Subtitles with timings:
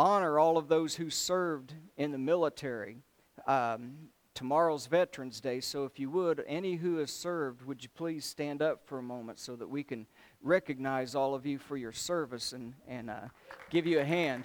[0.00, 3.02] honor all of those who served in the military.
[3.46, 8.24] Um, tomorrow's Veterans Day, so if you would, any who have served, would you please
[8.24, 10.06] stand up for a moment so that we can
[10.42, 13.20] recognize all of you for your service and, and uh,
[13.68, 14.44] give you a hand.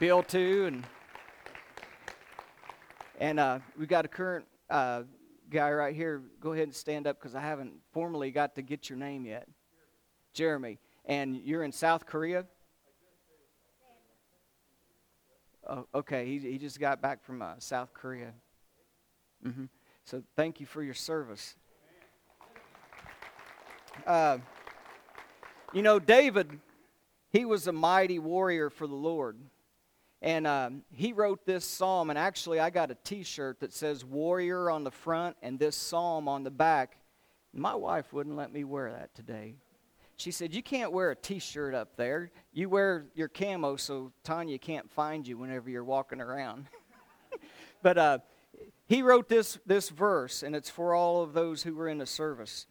[0.00, 0.86] Bill, too, and
[3.20, 5.02] and uh, we got a current uh,
[5.50, 6.22] guy right here.
[6.40, 9.46] Go ahead and stand up because I haven't formally got to get your name yet.
[10.32, 10.78] Jeremy.
[11.06, 12.46] And you're in South Korea?
[15.68, 18.32] Oh, okay, he, he just got back from uh, South Korea.
[19.46, 19.64] Mm-hmm.
[20.04, 21.56] So thank you for your service.
[24.06, 24.38] Uh,
[25.72, 26.60] you know, David,
[27.30, 29.38] he was a mighty warrior for the Lord.
[30.20, 34.04] And um, he wrote this psalm, and actually, I got a t shirt that says
[34.04, 36.96] warrior on the front and this psalm on the back.
[37.52, 39.56] My wife wouldn't let me wear that today.
[40.16, 42.30] She said, You can't wear a t shirt up there.
[42.52, 46.68] You wear your camo so Tanya can't find you whenever you're walking around.
[47.82, 48.18] but uh,
[48.86, 52.06] he wrote this, this verse, and it's for all of those who were in the
[52.06, 52.66] service.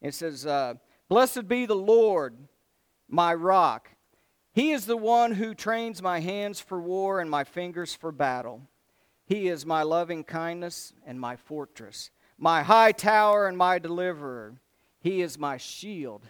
[0.00, 0.74] It says, uh,
[1.08, 2.36] Blessed be the Lord,
[3.08, 3.90] my rock
[4.52, 8.62] he is the one who trains my hands for war and my fingers for battle.
[9.24, 14.60] He is my loving kindness and my fortress, my high tower and my deliverer.
[14.98, 16.26] He is my shield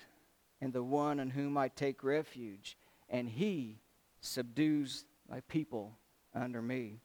[0.61, 2.77] and the one in whom I take refuge,
[3.09, 3.81] and he
[4.21, 5.97] subdues my people
[6.35, 7.01] under me.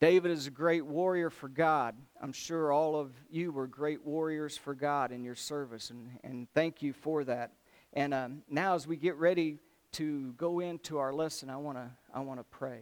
[0.00, 1.94] David is a great warrior for God.
[2.20, 6.48] I'm sure all of you were great warriors for God in your service, and, and
[6.54, 7.52] thank you for that.
[7.92, 9.58] And um, now, as we get ready
[9.92, 12.80] to go into our lesson, I want to I want to pray.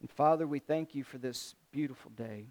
[0.00, 2.46] And Father, we thank you for this beautiful day.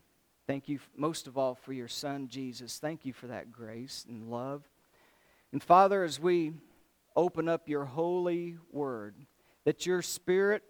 [0.48, 2.78] Thank you most of all for your son Jesus.
[2.78, 4.64] Thank you for that grace and love.
[5.56, 6.52] And Father, as we
[7.16, 9.16] open up your holy word,
[9.64, 10.64] that your spirit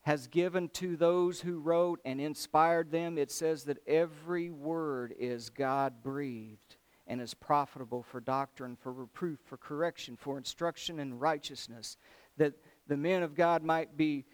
[0.00, 5.50] has given to those who wrote and inspired them, it says that every word is
[5.50, 6.74] God breathed
[7.06, 11.96] and is profitable for doctrine, for reproof, for correction, for instruction in righteousness,
[12.38, 12.54] that
[12.88, 14.24] the men of God might be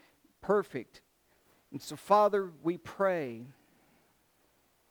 [0.40, 1.02] perfect.
[1.72, 3.42] And so, Father, we pray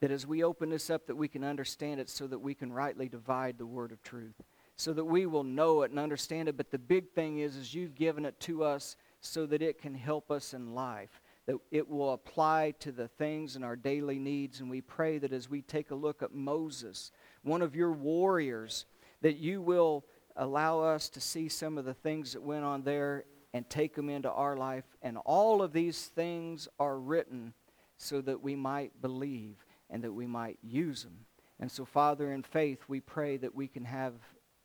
[0.02, 2.72] that as we open this up, that we can understand it so that we can
[2.72, 4.36] rightly divide the word of truth,
[4.78, 6.56] so that we will know it and understand it.
[6.56, 9.94] But the big thing is, is you've given it to us so that it can
[9.94, 14.60] help us in life that it will apply to the things and our daily needs.
[14.60, 17.12] And we pray that as we take a look at Moses,
[17.42, 18.86] one of your warriors,
[19.22, 20.06] that you will
[20.36, 23.24] allow us to see some of the things that went on there
[23.54, 24.84] and take them into our life.
[25.02, 27.54] And all of these things are written
[27.96, 31.26] so that we might believe and that we might use them.
[31.62, 34.14] And so, Father, in faith, we pray that we can have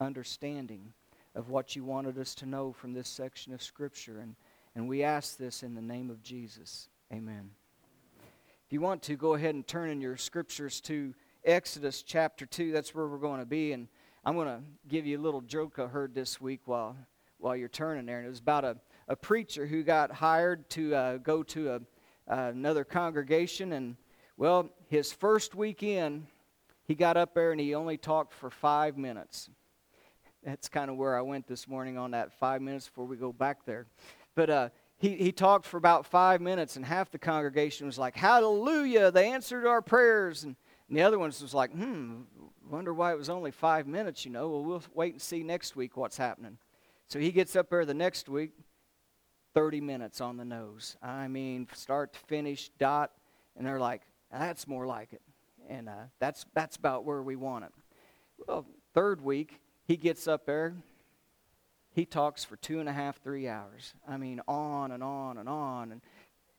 [0.03, 0.93] understanding
[1.35, 4.19] of what you wanted us to know from this section of Scripture.
[4.21, 4.35] And,
[4.75, 6.89] and we ask this in the name of Jesus.
[7.13, 7.51] Amen.
[8.67, 11.15] If you want to, go ahead and turn in your Scriptures to
[11.45, 12.73] Exodus chapter 2.
[12.73, 13.73] That's where we're going to be.
[13.73, 13.89] And
[14.25, 16.97] I'm going to give you a little joke I heard this week while,
[17.39, 18.19] while you're turning there.
[18.19, 18.77] And it was about a,
[19.09, 21.75] a preacher who got hired to uh, go to a,
[22.29, 23.73] uh, another congregation.
[23.73, 23.97] And,
[24.37, 26.27] well, his first weekend,
[26.85, 29.49] he got up there and he only talked for five minutes.
[30.45, 33.33] That's kind of where I went this morning on that five minutes before we go
[33.33, 33.87] back there.
[34.35, 38.17] But uh, he, he talked for about five minutes, and half the congregation was like,
[38.17, 40.45] Hallelujah, they answered our prayers.
[40.45, 40.57] And
[40.93, 42.21] and the other ones was like, hmm,
[42.69, 44.51] wonder why it was only five minutes, you know.
[44.51, 46.59] Well, we'll wait and see next week what's happening.
[47.07, 48.51] So he gets up there the next week,
[49.55, 50.99] 30 minutes on the nose.
[51.03, 53.11] I mean, start to finish, dot.
[53.57, 55.23] And they're like, that's more like it.
[55.67, 57.73] And uh, that's, that's about where we want it.
[58.47, 60.75] Well, third week, he gets up there.
[61.95, 63.95] He talks for two and a half, three hours.
[64.09, 65.93] I mean, on and on and on.
[65.93, 66.01] And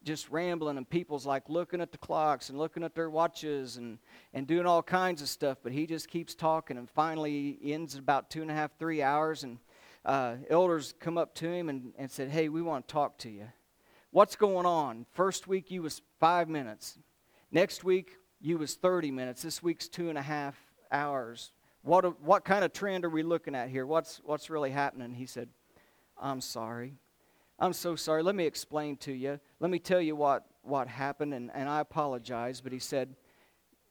[0.03, 3.97] just rambling and people's like looking at the clocks and looking at their watches and,
[4.33, 8.29] and doing all kinds of stuff but he just keeps talking and finally ends about
[8.29, 9.57] two and a half three hours and
[10.05, 13.29] uh, elders come up to him and, and said hey we want to talk to
[13.29, 13.47] you
[14.11, 16.99] what's going on first week you was five minutes
[17.51, 20.57] next week you was 30 minutes this week's two and a half
[20.91, 21.51] hours
[21.83, 25.25] what, what kind of trend are we looking at here what's, what's really happening he
[25.25, 25.47] said
[26.19, 26.97] i'm sorry
[27.59, 28.23] I'm so sorry.
[28.23, 29.39] Let me explain to you.
[29.59, 32.61] Let me tell you what, what happened, and, and I apologize.
[32.61, 33.15] But he said,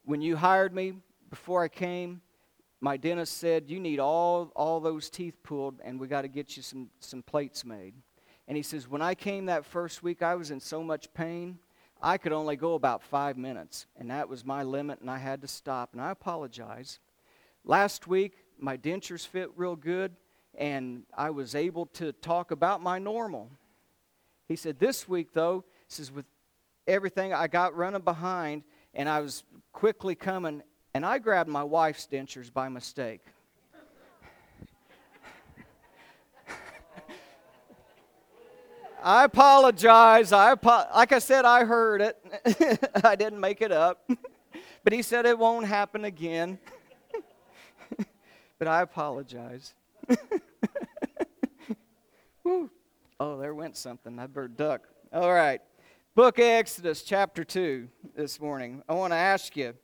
[0.04, 0.94] When you hired me
[1.30, 2.20] before I came,
[2.80, 6.56] my dentist said, You need all, all those teeth pulled, and we got to get
[6.56, 7.94] you some, some plates made.
[8.48, 11.58] And he says, When I came that first week, I was in so much pain,
[12.02, 13.86] I could only go about five minutes.
[13.96, 15.92] And that was my limit, and I had to stop.
[15.92, 16.98] And I apologize.
[17.64, 20.16] Last week, my dentures fit real good
[20.54, 23.48] and I was able to talk about my normal.
[24.48, 26.26] He said, This week, though, says, with
[26.86, 28.64] everything I got running behind,
[28.94, 30.62] and I was quickly coming,
[30.94, 33.22] and I grabbed my wife's dentures by mistake.
[39.02, 40.32] I apologize.
[40.32, 42.18] I apo- like I said, I heard it.
[43.04, 44.10] I didn't make it up.
[44.84, 46.58] but he said it won't happen again.
[48.62, 49.74] But I apologize.
[52.46, 52.70] oh,
[53.18, 54.14] there went something.
[54.14, 54.86] That bird duck.
[55.12, 55.60] All right.
[56.14, 58.84] Book Exodus, chapter 2, this morning.
[58.88, 59.74] I want to ask you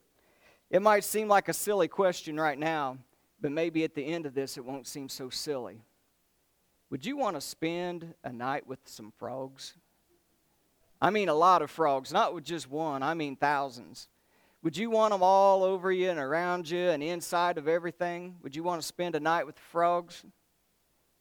[0.71, 2.99] it might seem like a silly question right now,
[3.41, 5.83] but maybe at the end of this it won't seem so silly.
[6.91, 9.75] Would you want to spend a night with some frogs?
[11.03, 14.07] I mean, a lot of frogs, not with just one, I mean thousands.
[14.65, 18.35] Would you want them all over you and around you and inside of everything?
[18.43, 20.25] Would you want to spend a night with the frogs?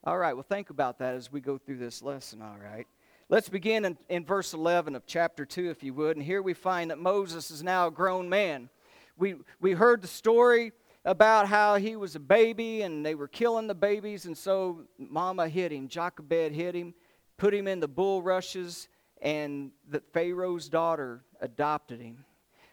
[0.04, 2.88] All right, well, think about that as we go through this lesson, all right?
[3.30, 6.18] Let's begin in, in verse 11 of chapter 2, if you would.
[6.18, 8.70] And here we find that Moses is now a grown man.
[9.18, 10.72] We, we heard the story
[11.06, 15.48] about how he was a baby and they were killing the babies, and so Mama
[15.48, 15.88] hit him.
[15.88, 16.96] Jochebed hit him,
[17.38, 18.88] put him in the bulrushes,
[19.22, 22.26] and the Pharaoh's daughter adopted him.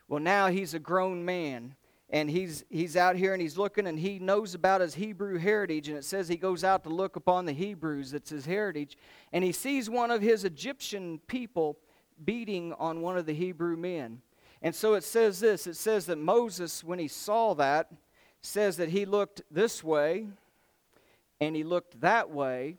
[0.09, 1.77] Well, now he's a grown man
[2.11, 5.89] and he's he's out here and he's looking and he knows about his Hebrew heritage
[5.89, 8.97] and it says he goes out to look upon the Hebrews that's his heritage
[9.33, 11.79] and he sees one of his Egyptian people
[12.25, 14.21] beating on one of the Hebrew men.
[14.62, 17.91] And so it says this, it says that Moses when he saw that
[18.43, 20.29] says that he looked this way
[21.41, 22.77] and he looked that way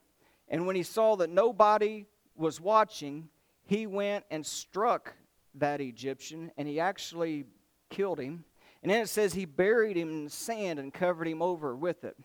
[0.47, 2.05] and when he saw that nobody
[2.35, 3.29] was watching,
[3.65, 5.15] he went and struck
[5.55, 7.45] that Egyptian and he actually
[7.89, 8.43] killed him
[8.85, 12.15] and then it says he buried him in sand and covered him over with it.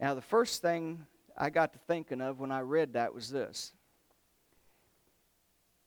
[0.00, 1.06] Now, the first thing
[1.36, 3.72] I got to thinking of when I read that was this.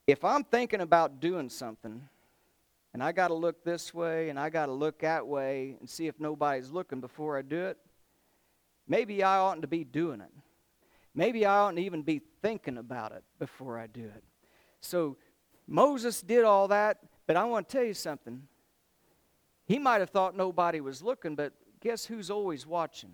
[0.08, 2.08] If I'm thinking about doing something,
[2.94, 5.90] and I got to look this way and I got to look that way and
[5.90, 7.78] see if nobody's looking before I do it,
[8.88, 10.32] maybe I oughtn't to be doing it.
[11.14, 14.24] Maybe I oughtn't even be thinking about it before I do it.
[14.82, 15.18] So
[15.72, 18.44] Moses did all that, but I want to tell you something.
[19.66, 23.14] He might have thought nobody was looking, but guess who's always watching?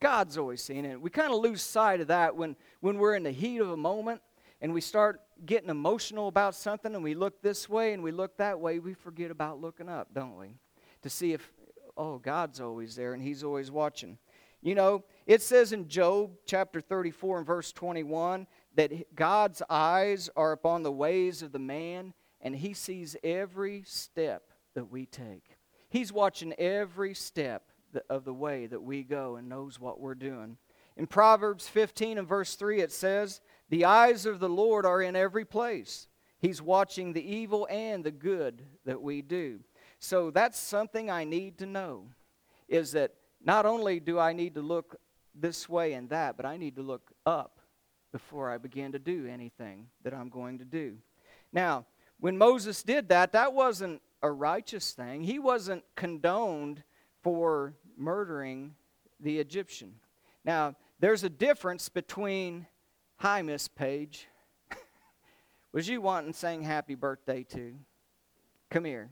[0.00, 0.98] God's always seeing it.
[0.98, 3.76] We kind of lose sight of that when, when we're in the heat of a
[3.76, 4.22] moment
[4.62, 8.38] and we start getting emotional about something and we look this way and we look
[8.38, 8.78] that way.
[8.78, 10.54] We forget about looking up, don't we?
[11.02, 11.52] To see if,
[11.98, 14.16] oh, God's always there and He's always watching.
[14.62, 20.52] You know, it says in Job chapter 34 and verse 21 that God's eyes are
[20.52, 25.56] upon the ways of the man and He sees every step that we take.
[25.88, 27.70] He's watching every step
[28.08, 30.58] of the way that we go and knows what we're doing.
[30.96, 35.16] In Proverbs 15 and verse 3, it says, The eyes of the Lord are in
[35.16, 36.08] every place.
[36.40, 39.60] He's watching the evil and the good that we do.
[39.98, 42.06] So that's something I need to know
[42.68, 44.96] is that not only do I need to look
[45.34, 47.57] this way and that, but I need to look up
[48.12, 50.96] before I begin to do anything that I'm going to do.
[51.52, 51.86] Now,
[52.20, 55.22] when Moses did that, that wasn't a righteous thing.
[55.22, 56.82] He wasn't condoned
[57.22, 58.74] for murdering
[59.20, 59.94] the Egyptian.
[60.44, 62.66] Now, there's a difference between,
[63.16, 64.26] hi, Miss Page.
[65.72, 67.74] Was you wanting saying happy birthday to?
[68.70, 69.10] Come here.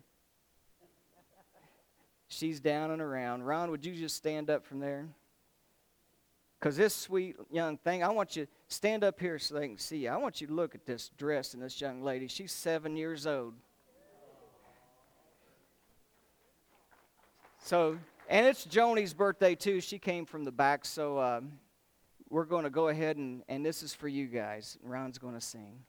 [2.29, 3.45] She's down and around.
[3.45, 5.07] Ron, would you just stand up from there?
[6.59, 9.79] Because this sweet young thing, I want you to stand up here so they can
[9.79, 10.09] see you.
[10.09, 12.29] I want you to look at this dress and this young lady.
[12.29, 13.55] She's seven years old.
[17.59, 17.99] So,
[18.29, 19.81] and it's Joni's birthday too.
[19.81, 21.53] She came from the back, so um,
[22.31, 24.79] we're going to go ahead and, and this is for you guys.
[24.83, 25.81] Ron's going to sing.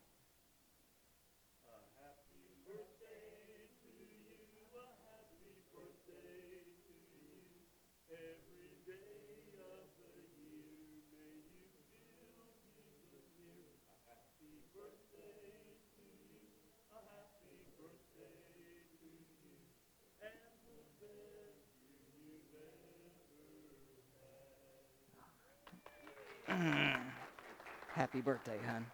[28.27, 28.86] Birthday, hon.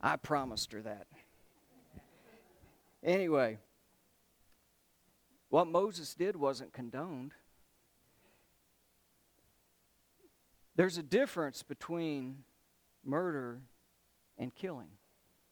[0.00, 1.08] I promised her that.
[3.02, 3.58] Anyway,
[5.48, 7.32] what Moses did wasn't condoned.
[10.76, 12.44] There's a difference between
[13.04, 13.58] murder
[14.38, 14.90] and killing.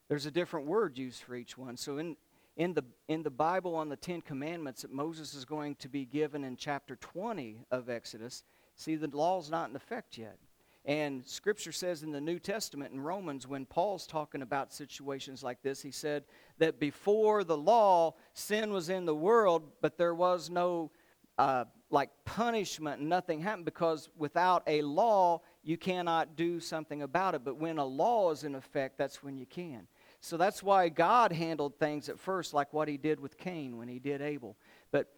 [0.06, 1.76] There's a different word used for each one.
[1.76, 2.16] So in,
[2.56, 6.04] in, the, in the Bible on the Ten Commandments that Moses is going to be
[6.04, 8.44] given in chapter 20 of Exodus,
[8.78, 10.38] See, the law's not in effect yet.
[10.84, 15.60] And Scripture says in the New Testament in Romans, when Paul's talking about situations like
[15.62, 16.24] this, he said
[16.58, 20.90] that before the law, sin was in the world, but there was no
[21.36, 27.44] uh, like punishment, nothing happened because without a law, you cannot do something about it.
[27.44, 29.86] But when a law is in effect, that's when you can.
[30.20, 33.88] So that's why God handled things at first, like what he did with Cain when
[33.88, 34.56] he did Abel.
[34.90, 35.12] But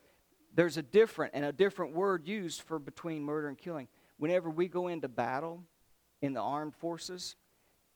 [0.54, 3.88] there's a different and a different word used for between murder and killing.
[4.20, 5.64] Whenever we go into battle
[6.20, 7.36] in the armed forces,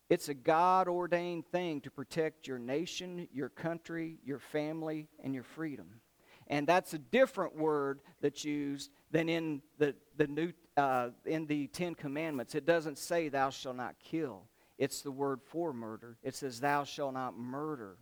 [0.08, 5.42] it's a God ordained thing to protect your nation, your country, your family, and your
[5.42, 6.00] freedom.
[6.46, 11.66] And that's a different word that's used than in the, the new uh, in the
[11.66, 12.54] Ten Commandments.
[12.54, 14.44] It doesn't say thou shalt not kill.
[14.78, 16.16] It's the word for murder.
[16.22, 17.98] It says thou shalt not murder.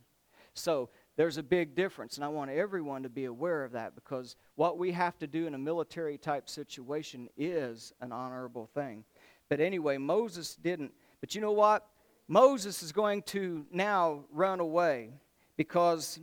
[0.53, 4.35] So there's a big difference, and I want everyone to be aware of that because
[4.55, 9.03] what we have to do in a military type situation is an honorable thing.
[9.49, 10.91] But anyway, Moses didn't.
[11.21, 11.87] But you know what?
[12.27, 15.11] Moses is going to now run away
[15.55, 16.19] because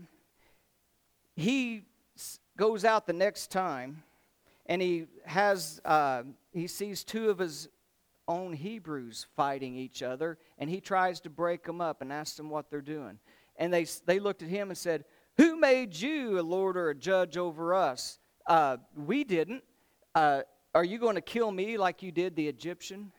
[1.36, 1.82] he
[2.56, 4.02] goes out the next time
[4.66, 7.68] and he has uh, he sees two of his
[8.28, 12.48] own Hebrews fighting each other, and he tries to break them up and ask them
[12.48, 13.18] what they're doing.
[13.60, 15.04] And they, they looked at him and said,
[15.36, 18.18] Who made you a Lord or a judge over us?
[18.46, 19.62] Uh, we didn't.
[20.14, 20.42] Uh,
[20.74, 23.12] are you going to kill me like you did the Egyptian?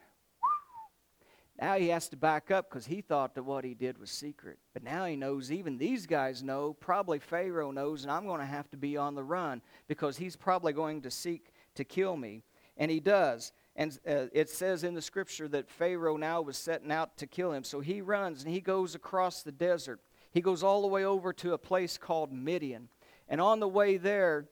[1.62, 4.57] Now he has to back up because he thought that what he did was secret.
[4.74, 8.48] But now he knows, even these guys know, probably Pharaoh knows, and I'm going to
[8.48, 12.41] have to be on the run because he's probably going to seek to kill me.
[12.77, 13.51] And he does.
[13.75, 17.51] And uh, it says in the scripture that Pharaoh now was setting out to kill
[17.51, 17.63] him.
[17.63, 20.00] So he runs and he goes across the desert.
[20.31, 22.88] He goes all the way over to a place called Midian.
[23.27, 24.47] And on the way there,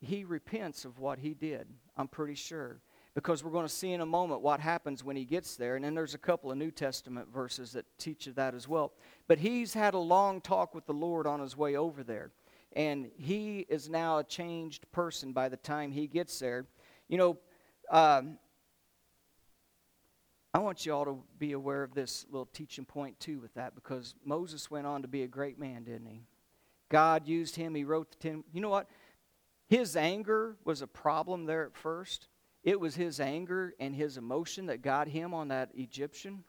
[0.00, 2.80] he repents of what he did, I'm pretty sure.
[3.14, 5.76] Because we're going to see in a moment what happens when he gets there.
[5.76, 8.92] And then there's a couple of New Testament verses that teach that as well.
[9.26, 12.30] But he's had a long talk with the Lord on his way over there.
[12.74, 16.66] And he is now a changed person by the time he gets there.
[17.08, 17.38] You know,
[17.90, 18.38] um,
[20.56, 23.74] I want you all to be aware of this little teaching point too with that
[23.74, 26.22] because Moses went on to be a great man, didn't he?
[26.88, 27.74] God used him.
[27.74, 28.42] He wrote the ten.
[28.54, 28.88] You know what?
[29.68, 32.28] His anger was a problem there at first.
[32.64, 36.42] It was his anger and his emotion that got him on that Egyptian.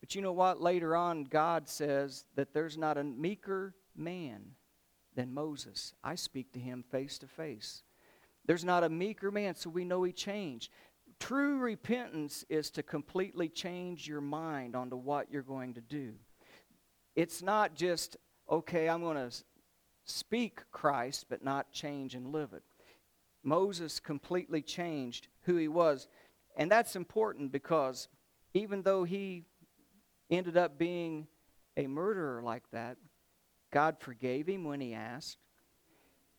[0.00, 0.60] But you know what?
[0.60, 4.56] Later on, God says that there's not a meeker man
[5.14, 5.94] than Moses.
[6.02, 7.84] I speak to him face to face.
[8.44, 10.72] There's not a meeker man, so we know he changed.
[11.22, 16.14] True repentance is to completely change your mind onto what you're going to do.
[17.14, 18.16] It's not just,
[18.50, 19.32] okay, I'm going to
[20.04, 22.64] speak Christ, but not change and live it.
[23.44, 26.08] Moses completely changed who he was.
[26.56, 28.08] And that's important because
[28.52, 29.44] even though he
[30.28, 31.28] ended up being
[31.76, 32.96] a murderer like that,
[33.70, 35.38] God forgave him when he asked.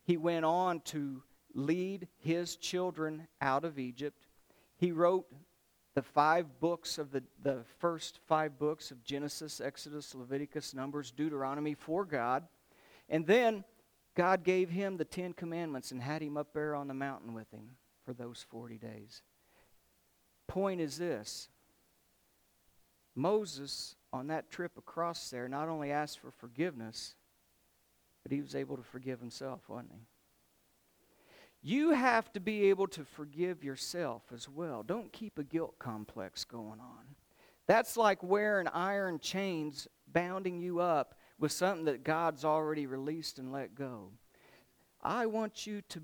[0.04, 1.24] He went on to
[1.54, 4.26] lead his children out of Egypt.
[4.84, 5.26] He wrote
[5.96, 11.74] the five books of the, the first five books of Genesis, Exodus, Leviticus, Numbers, Deuteronomy
[11.74, 12.44] for God.
[13.08, 13.64] And then
[14.14, 17.50] God gave him the Ten Commandments and had him up there on the mountain with
[17.50, 19.22] him for those 40 days.
[20.48, 21.48] Point is this
[23.16, 27.16] Moses, on that trip across there, not only asked for forgiveness,
[28.22, 30.02] but he was able to forgive himself, wasn't he?
[31.66, 34.84] You have to be able to forgive yourself as well.
[34.84, 37.16] Don't keep a guilt complex going on.
[37.68, 43.54] That's like wearing iron chains bounding you up with something that God's already released and
[43.54, 44.12] let go.
[45.02, 46.02] I want you to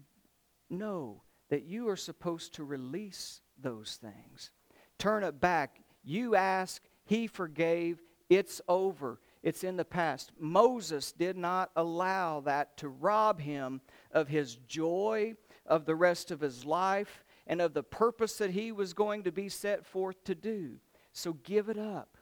[0.69, 4.51] know that you are supposed to release those things.
[4.97, 5.81] Turn it back.
[6.05, 9.19] You ask, He forgave, it's over.
[9.41, 10.31] It's in the past.
[10.37, 15.35] Moses did not allow that to rob him of his joy,
[15.69, 19.31] of the rest of his life and of the purpose that he was going to
[19.31, 20.77] be set forth to do.
[21.13, 22.17] So give it up.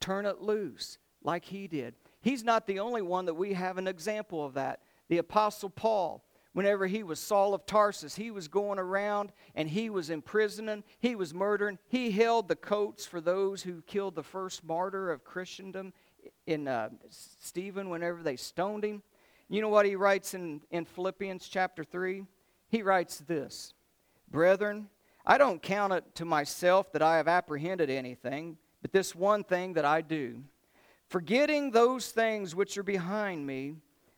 [0.00, 1.94] Turn it loose like he did.
[2.22, 4.80] He's not the only one that we have an example of that.
[5.08, 9.90] The Apostle Paul, whenever he was Saul of Tarsus, he was going around and he
[9.90, 14.64] was imprisoning, he was murdering, he held the coats for those who killed the first
[14.64, 15.92] martyr of Christendom
[16.46, 19.02] in uh, Stephen whenever they stoned him.
[19.48, 22.24] You know what he writes in, in Philippians chapter 3?
[22.70, 23.74] He writes this
[24.30, 24.88] Brethren,
[25.26, 29.74] I don't count it to myself that I have apprehended anything, but this one thing
[29.74, 30.42] that I do.
[31.08, 33.74] Forgetting those things which are behind me,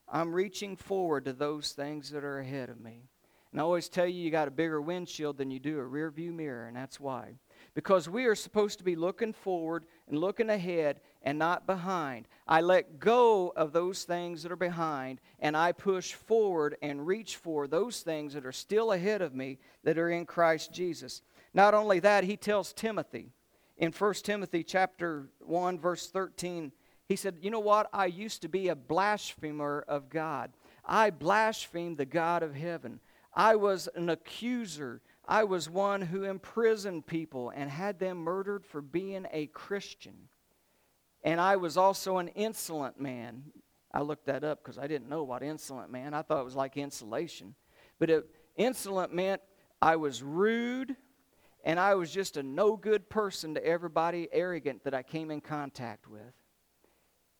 [0.07, 3.01] I'm reaching forward to those things that are ahead of me.
[3.51, 6.11] And I always tell you, you got a bigger windshield than you do a rear
[6.11, 7.33] view mirror, and that's why.
[7.75, 12.27] Because we are supposed to be looking forward and looking ahead and not behind.
[12.47, 17.37] I let go of those things that are behind, and I push forward and reach
[17.37, 21.21] for those things that are still ahead of me that are in Christ Jesus.
[21.53, 23.31] Not only that, he tells Timothy
[23.77, 26.71] in 1 Timothy chapter 1 verse 13,
[27.07, 27.89] he said, "You know what?
[27.91, 30.53] I used to be a blasphemer of God.
[30.85, 32.99] I blasphemed the God of heaven.
[33.33, 35.01] I was an accuser.
[35.25, 40.29] I was one who imprisoned people and had them murdered for being a Christian.
[41.23, 43.43] And I was also an insolent man.
[43.93, 46.13] I looked that up because I didn't know what insolent man.
[46.13, 47.55] I thought it was like insulation.
[47.99, 48.25] But it,
[48.57, 49.41] insolent meant
[49.81, 50.95] I was rude
[51.63, 55.39] and I was just a no good person to everybody arrogant that I came in
[55.39, 56.33] contact with.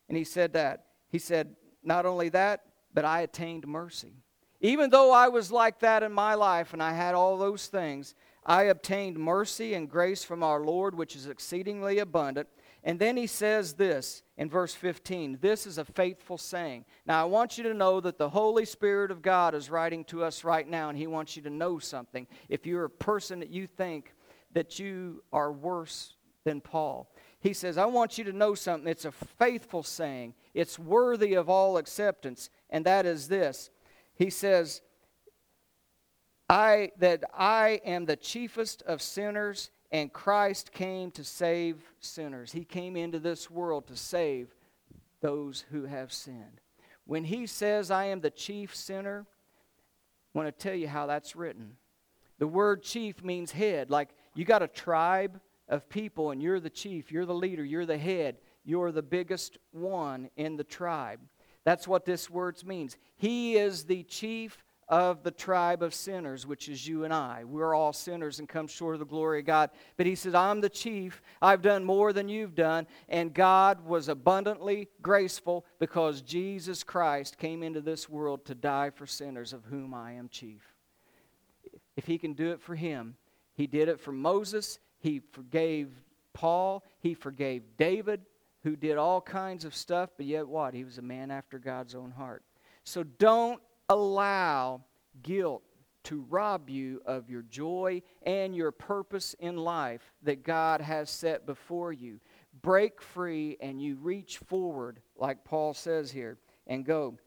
[0.07, 0.85] And he said that.
[1.09, 2.61] He said, not only that,
[2.93, 4.22] but I attained mercy.
[4.63, 8.15] Even though I was like that in my life and I had all those things,
[8.45, 12.47] I obtained mercy and grace from our Lord, which is exceedingly abundant.
[12.81, 16.85] And then he says this in verse 15 this is a faithful saying.
[17.05, 20.23] Now, I want you to know that the Holy Spirit of God is writing to
[20.23, 22.25] us right now, and he wants you to know something.
[22.47, 24.13] If you're a person that you think
[24.53, 26.15] that you are worse
[26.45, 28.89] than Paul, he says, I want you to know something.
[28.89, 33.69] It's a faithful saying, it's worthy of all acceptance, and that is this
[34.15, 34.81] he says,
[36.49, 42.51] I, that I am the chiefest of sinners, and Christ came to save sinners.
[42.51, 44.53] He came into this world to save
[45.21, 46.61] those who have sinned.
[47.05, 51.35] When he says, I am the chief sinner, I want to tell you how that's
[51.35, 51.77] written.
[52.39, 53.89] The word chief means head.
[53.89, 55.39] Like you got a tribe
[55.69, 59.57] of people, and you're the chief, you're the leader, you're the head, you're the biggest
[59.71, 61.19] one in the tribe.
[61.65, 62.97] That's what this word means.
[63.15, 67.43] He is the chief of the tribe of sinners, which is you and I.
[67.45, 69.69] We're all sinners and come short of the glory of God.
[69.97, 71.21] But he says, I'm the chief.
[71.41, 72.85] I've done more than you've done.
[73.07, 79.07] And God was abundantly graceful because Jesus Christ came into this world to die for
[79.07, 80.61] sinners, of whom I am chief.
[81.95, 83.15] If he can do it for him,
[83.53, 85.89] he did it for Moses, he forgave
[86.33, 88.21] Paul, he forgave David,
[88.63, 90.73] who did all kinds of stuff, but yet what?
[90.73, 92.43] He was a man after God's own heart.
[92.83, 94.83] So don't allow
[95.21, 95.63] guilt
[96.05, 101.45] to rob you of your joy and your purpose in life that God has set
[101.45, 102.19] before you.
[102.61, 107.17] Break free and you reach forward, like Paul says here, and go.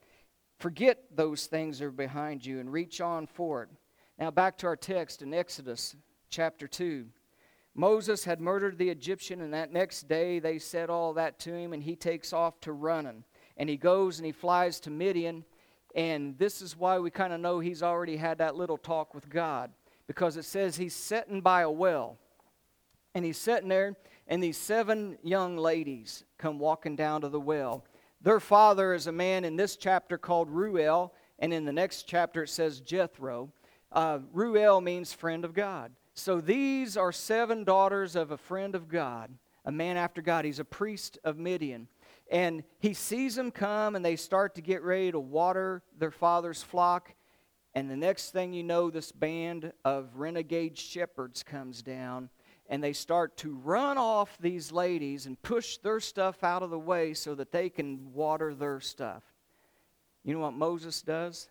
[0.58, 3.70] Forget those things that are behind you and reach on forward.
[4.18, 5.96] Now, back to our text in Exodus
[6.30, 7.06] chapter 2.
[7.78, 11.74] Moses had murdered the Egyptian, and that next day they said all that to him,
[11.74, 13.22] and he takes off to running.
[13.58, 15.44] And he goes and he flies to Midian,
[15.94, 19.28] and this is why we kind of know he's already had that little talk with
[19.28, 19.70] God,
[20.06, 22.18] because it says he's sitting by a well.
[23.14, 27.84] And he's sitting there, and these seven young ladies come walking down to the well.
[28.22, 32.44] Their father is a man in this chapter called Ruel, and in the next chapter
[32.44, 33.52] it says Jethro.
[33.92, 35.92] Uh, Ruel means friend of God.
[36.18, 39.30] So these are seven daughters of a friend of God,
[39.66, 40.46] a man after God.
[40.46, 41.88] He's a priest of Midian.
[42.30, 46.62] And he sees them come and they start to get ready to water their father's
[46.62, 47.14] flock.
[47.74, 52.30] And the next thing you know, this band of renegade shepherds comes down
[52.70, 56.78] and they start to run off these ladies and push their stuff out of the
[56.78, 59.22] way so that they can water their stuff.
[60.24, 61.50] You know what Moses does?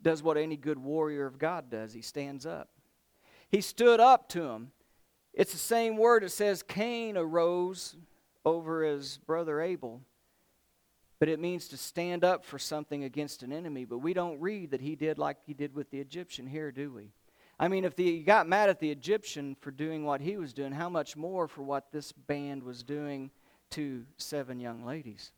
[0.00, 1.92] Does what any good warrior of God does.
[1.92, 2.70] He stands up.
[3.52, 4.72] He stood up to him.
[5.34, 7.96] It's the same word that says Cain arose
[8.44, 10.00] over his brother Abel.
[11.20, 13.84] But it means to stand up for something against an enemy.
[13.84, 16.90] But we don't read that he did like he did with the Egyptian here, do
[16.90, 17.12] we?
[17.60, 20.72] I mean, if he got mad at the Egyptian for doing what he was doing,
[20.72, 23.30] how much more for what this band was doing
[23.70, 25.30] to seven young ladies?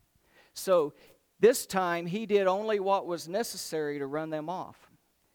[0.53, 0.93] So
[1.39, 4.89] this time he did only what was necessary to run them off.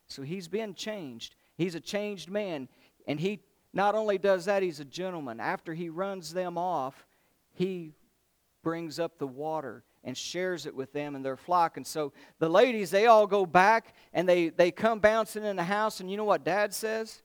[0.09, 1.37] So he's been changed.
[1.61, 2.69] He's a changed man.
[3.07, 3.41] And he
[3.75, 5.41] not only does that, he's a gentleman.
[5.41, 7.07] After he runs them off,
[7.53, 7.93] he
[8.63, 11.77] brings up the water and shares it with them and their flock.
[11.77, 15.65] And so the ladies, they all go back and they, they come bouncing in the
[15.65, 16.01] house.
[16.01, 17.21] And you know what dad says?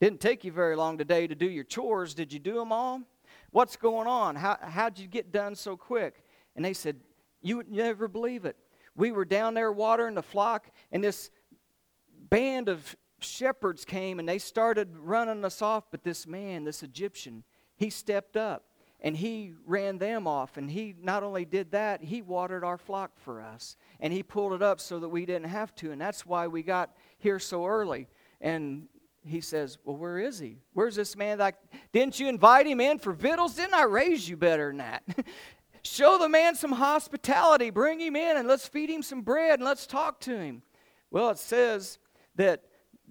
[0.00, 2.14] Didn't take you very long today to do your chores.
[2.14, 3.02] Did you do them all?
[3.50, 4.36] What's going on?
[4.36, 6.22] How, how'd you get done so quick?
[6.54, 6.94] And they said,
[7.40, 8.56] You would never believe it.
[8.94, 11.30] We were down there watering the flock, and this
[12.30, 15.84] band of shepherds came and they started running us off.
[15.90, 17.44] But this man, this Egyptian,
[17.76, 18.64] he stepped up
[19.00, 20.56] and he ran them off.
[20.56, 23.76] And he not only did that, he watered our flock for us.
[24.00, 25.90] And he pulled it up so that we didn't have to.
[25.90, 28.08] And that's why we got here so early?
[28.40, 28.88] And
[29.24, 30.58] he says, Well, where is he?
[30.72, 31.38] Where's this man?
[31.38, 31.56] Like,
[31.92, 33.56] didn't you invite him in for victuals?
[33.56, 35.02] Didn't I raise you better than that?
[35.84, 37.70] Show the man some hospitality.
[37.70, 40.62] Bring him in and let's feed him some bread and let's talk to him.
[41.10, 41.98] Well, it says
[42.36, 42.62] that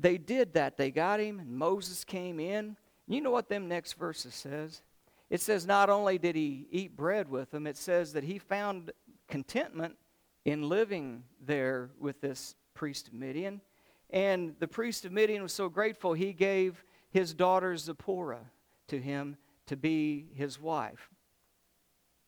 [0.01, 0.77] they did that.
[0.77, 2.75] They got him, and Moses came in.
[3.07, 4.81] You know what them next verses says?
[5.29, 8.91] It says not only did he eat bread with them, it says that he found
[9.27, 9.95] contentment
[10.43, 13.61] in living there with this priest of Midian.
[14.09, 18.51] And the priest of Midian was so grateful, he gave his daughter Zipporah
[18.87, 19.37] to him
[19.67, 21.09] to be his wife.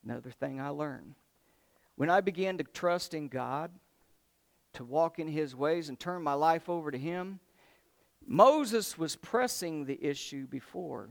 [0.06, 1.16] Another thing I learned.
[1.96, 3.72] When I began to trust in God,
[4.74, 7.40] to walk in his ways and turn my life over to him,
[8.26, 11.10] Moses was pressing the issue before.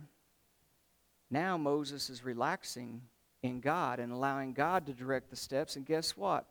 [1.30, 3.02] Now Moses is relaxing
[3.42, 5.76] in God and allowing God to direct the steps.
[5.76, 6.46] And guess what?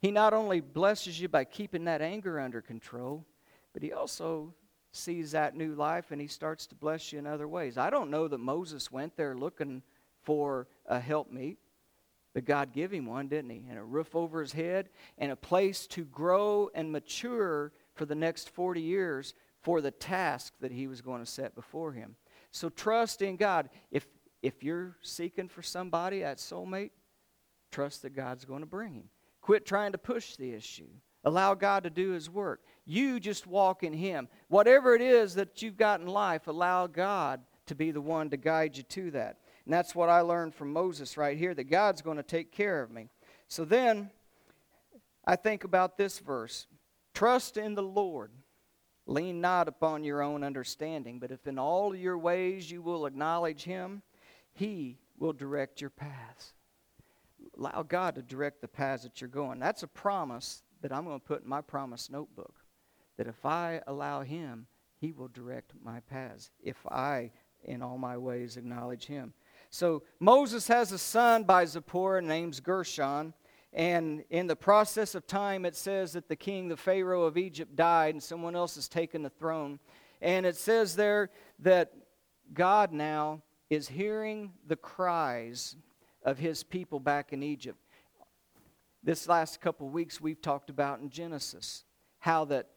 [0.00, 3.24] He not only blesses you by keeping that anger under control,
[3.72, 4.52] but he also
[4.92, 7.76] sees that new life and he starts to bless you in other ways.
[7.76, 9.82] I don't know that Moses went there looking
[10.22, 11.58] for a helpmeet,
[12.32, 13.64] but God gave him one, didn't he?
[13.68, 18.14] And a roof over his head and a place to grow and mature for the
[18.14, 22.14] next 40 years for the task that he was going to set before him.
[22.52, 23.70] So trust in God.
[23.90, 24.06] If
[24.42, 26.90] if you're seeking for somebody, that soulmate,
[27.72, 29.08] trust that God's going to bring him.
[29.40, 30.90] Quit trying to push the issue.
[31.24, 32.60] Allow God to do his work.
[32.84, 34.28] You just walk in him.
[34.48, 38.36] Whatever it is that you've got in life, allow God to be the one to
[38.36, 39.38] guide you to that.
[39.64, 42.82] And that's what I learned from Moses right here that God's going to take care
[42.82, 43.08] of me.
[43.48, 44.10] So then
[45.26, 46.66] I think about this verse
[47.14, 48.30] Trust in the Lord
[49.06, 53.64] Lean not upon your own understanding, but if in all your ways you will acknowledge
[53.64, 54.02] him,
[54.52, 56.54] he will direct your paths.
[57.58, 59.58] Allow God to direct the paths that you're going.
[59.58, 62.54] That's a promise that I'm going to put in my promise notebook.
[63.16, 64.66] That if I allow him,
[64.98, 66.50] he will direct my paths.
[66.62, 67.30] If I,
[67.62, 69.34] in all my ways, acknowledge him.
[69.70, 73.34] So Moses has a son by Zipporah named Gershon.
[73.74, 77.74] And in the process of time, it says that the king, the Pharaoh of Egypt,
[77.74, 79.80] died and someone else has taken the throne.
[80.22, 81.92] And it says there that
[82.52, 85.74] God now is hearing the cries
[86.24, 87.78] of his people back in Egypt.
[89.02, 91.84] This last couple weeks, we've talked about in Genesis
[92.20, 92.68] how that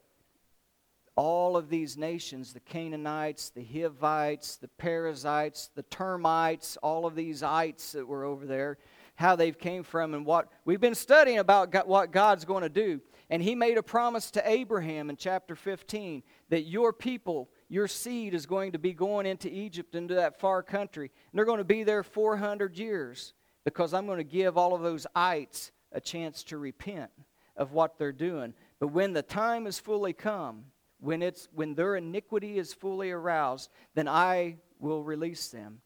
[1.15, 7.43] all of these nations the Canaanites, the Hivites, the Perizzites, the termites, all of these
[7.43, 8.79] ites that were over there
[9.17, 12.69] how they've came from and what we've been studying about God, what God's going to
[12.69, 13.01] do.
[13.31, 18.35] And he made a promise to Abraham in chapter 15 that your people, your seed
[18.35, 21.11] is going to be going into Egypt, into that far country.
[21.31, 23.33] And they're going to be there 400 years
[23.65, 27.09] because I'm going to give all of those ites a chance to repent
[27.55, 28.53] of what they're doing.
[28.79, 30.65] But when the time is fully come,
[30.99, 35.81] when, it's, when their iniquity is fully aroused, then I will release them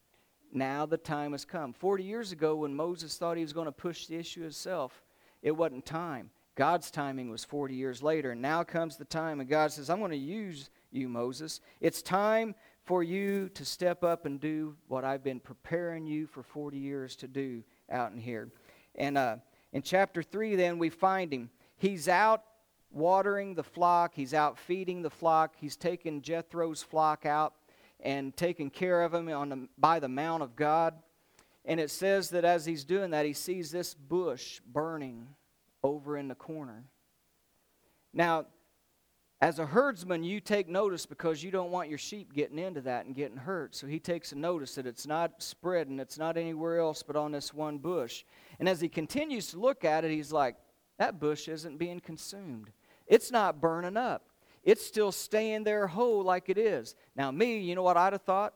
[0.53, 1.73] now the time has come.
[1.73, 5.03] 40 years ago, when Moses thought he was going to push the issue himself,
[5.41, 6.29] it wasn't time.
[6.55, 8.31] God's timing was 40 years later.
[8.31, 11.61] And now comes the time, and God says, I'm going to use you, Moses.
[11.79, 16.43] It's time for you to step up and do what I've been preparing you for
[16.43, 18.49] 40 years to do out in here.
[18.95, 19.37] And uh,
[19.71, 21.49] in chapter 3, then, we find him.
[21.77, 22.43] He's out
[22.91, 27.53] watering the flock, he's out feeding the flock, he's taking Jethro's flock out
[28.01, 30.95] and taking care of him on the, by the Mount of God.
[31.65, 35.27] And it says that as he's doing that, he sees this bush burning
[35.83, 36.83] over in the corner.
[38.13, 38.45] Now,
[39.41, 43.05] as a herdsman, you take notice because you don't want your sheep getting into that
[43.05, 43.75] and getting hurt.
[43.75, 47.31] So he takes a notice that it's not spreading, it's not anywhere else but on
[47.31, 48.23] this one bush.
[48.59, 50.57] And as he continues to look at it, he's like,
[50.99, 52.69] that bush isn't being consumed.
[53.07, 54.23] It's not burning up
[54.63, 56.95] it's still staying there whole like it is.
[57.15, 58.53] Now, me, you know what I'd have thought?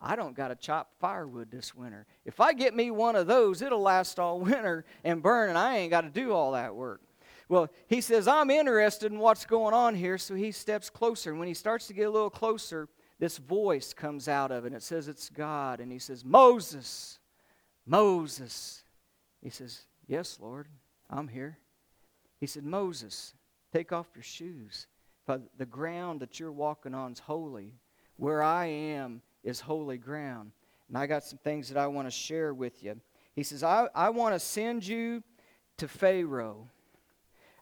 [0.00, 2.06] I don't got to chop firewood this winter.
[2.24, 5.78] If I get me one of those, it'll last all winter and burn, and I
[5.78, 7.00] ain't got to do all that work.
[7.48, 11.30] Well, he says, I'm interested in what's going on here, so he steps closer.
[11.30, 14.68] And when he starts to get a little closer, this voice comes out of it,
[14.68, 15.80] and it says it's God.
[15.80, 17.18] And he says, Moses,
[17.86, 18.84] Moses.
[19.40, 20.68] He says, Yes, Lord,
[21.10, 21.58] I'm here.
[22.38, 23.34] He said, Moses,
[23.72, 24.86] take off your shoes.
[25.28, 27.74] But the ground that you're walking on is holy.
[28.16, 30.52] Where I am is holy ground.
[30.88, 32.98] And I got some things that I want to share with you.
[33.34, 35.22] He says, I, I want to send you
[35.76, 36.70] to Pharaoh.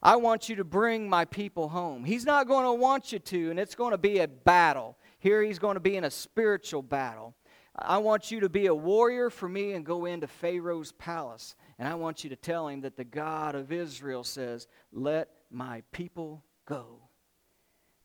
[0.00, 2.04] I want you to bring my people home.
[2.04, 4.96] He's not going to want you to, and it's going to be a battle.
[5.18, 7.34] Here he's going to be in a spiritual battle.
[7.74, 11.56] I want you to be a warrior for me and go into Pharaoh's palace.
[11.80, 15.82] And I want you to tell him that the God of Israel says, Let my
[15.90, 17.00] people go.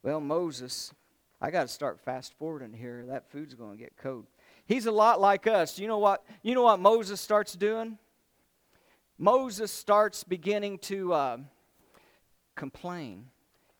[0.03, 0.93] Well, Moses,
[1.39, 3.05] I got to start fast forwarding here.
[3.07, 4.25] That food's going to get cold.
[4.65, 5.77] He's a lot like us.
[5.77, 6.25] You know what?
[6.41, 7.99] You know what Moses starts doing?
[9.19, 11.37] Moses starts beginning to uh,
[12.55, 13.27] complain,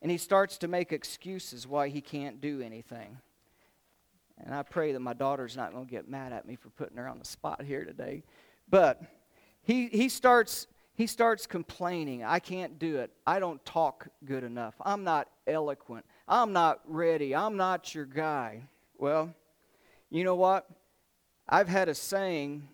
[0.03, 3.17] and he starts to make excuses why he can't do anything.
[4.38, 6.97] And I pray that my daughter's not going to get mad at me for putting
[6.97, 8.23] her on the spot here today.
[8.69, 9.01] But
[9.63, 12.23] he, he starts he starts complaining.
[12.23, 13.12] I can't do it.
[13.25, 14.75] I don't talk good enough.
[14.81, 16.05] I'm not eloquent.
[16.32, 17.36] I'm not ready.
[17.36, 18.62] I'm not your guy.
[18.98, 19.36] Well,
[20.10, 20.65] you know what?
[21.50, 22.70] I've had a saying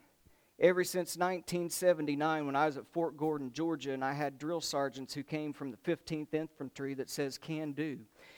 [0.60, 5.16] ever since 1979 when I was at Fort Gordon, Georgia, and I had drill sergeants
[5.16, 7.98] who came from the 15th Infantry that says can do.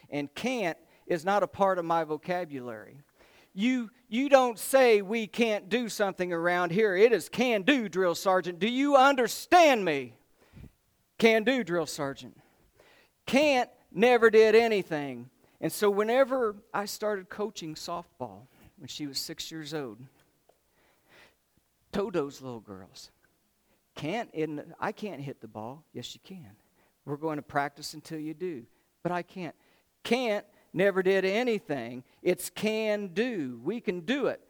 [0.09, 3.01] And can't is not a part of my vocabulary.
[3.53, 6.95] You, you don't say we can't do something around here.
[6.95, 8.59] It is can do, drill sergeant.
[8.59, 10.13] Do you understand me?
[11.17, 12.37] Can do, drill sergeant.
[13.25, 15.29] Can't never did anything.
[15.61, 18.47] And so, whenever I started coaching softball
[18.77, 19.99] when she was six years old,
[21.91, 23.11] told those little girls,
[23.95, 25.83] can't, in, I can't hit the ball.
[25.93, 26.51] Yes, you can.
[27.05, 28.63] We're going to practice until you do.
[29.03, 29.55] But I can't.
[30.03, 32.03] Can't never did anything.
[32.21, 33.59] It's can do.
[33.63, 34.41] We can do it.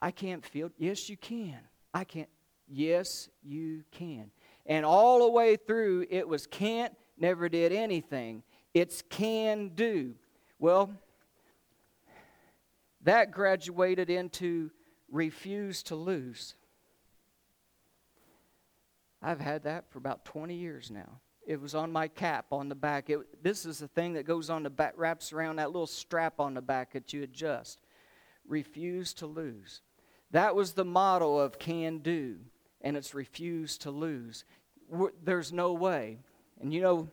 [0.00, 0.70] I can't feel.
[0.78, 1.58] Yes, you can.
[1.92, 2.28] I can't.
[2.68, 4.30] Yes, you can.
[4.64, 8.42] And all the way through, it was can't, never did anything.
[8.74, 10.14] It's can do.
[10.58, 10.90] Well,
[13.02, 14.70] that graduated into
[15.10, 16.54] refuse to lose.
[19.20, 21.20] I've had that for about 20 years now.
[21.46, 23.10] It was on my cap on the back.
[23.10, 26.40] It, this is the thing that goes on the back, wraps around that little strap
[26.40, 27.78] on the back that you adjust.
[28.46, 29.82] Refuse to lose.
[30.30, 32.38] That was the motto of can do,
[32.80, 34.44] and it's refuse to lose.
[35.22, 36.18] There's no way.
[36.62, 37.08] And you know,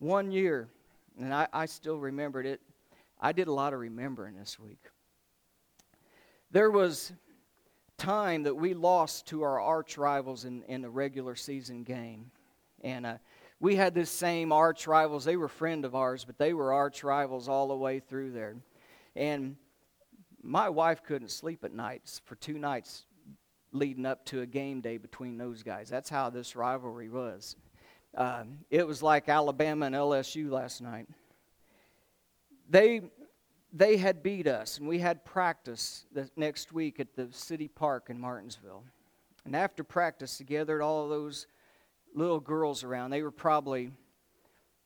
[0.00, 0.68] one year,
[1.18, 2.60] and I, I still remembered it,
[3.20, 4.84] I did a lot of remembering this week.
[6.50, 7.12] There was
[7.96, 12.30] time that we lost to our arch rivals in, in the regular season game.
[12.82, 13.18] And uh,
[13.60, 15.24] we had this same arch rivals.
[15.24, 18.56] They were friend of ours, but they were arch rivals all the way through there.
[19.14, 19.56] And
[20.42, 23.04] my wife couldn't sleep at nights for two nights
[23.72, 25.88] leading up to a game day between those guys.
[25.88, 27.56] That's how this rivalry was.
[28.16, 31.06] Uh, it was like Alabama and LSU last night.
[32.68, 33.02] They
[33.72, 38.06] they had beat us, and we had practice the next week at the city park
[38.08, 38.82] in Martinsville.
[39.44, 41.46] And after practice, together, all those
[42.14, 43.10] little girls around.
[43.10, 43.92] They were probably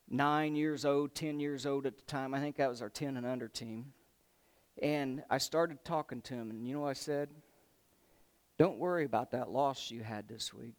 [0.08, 2.35] nine years old, 10 years old at the time.
[2.35, 3.92] I think that was our 10 and under team.
[4.80, 7.28] And I started talking to them, and you know what I said?
[8.58, 10.74] Don't worry about that loss you had this week.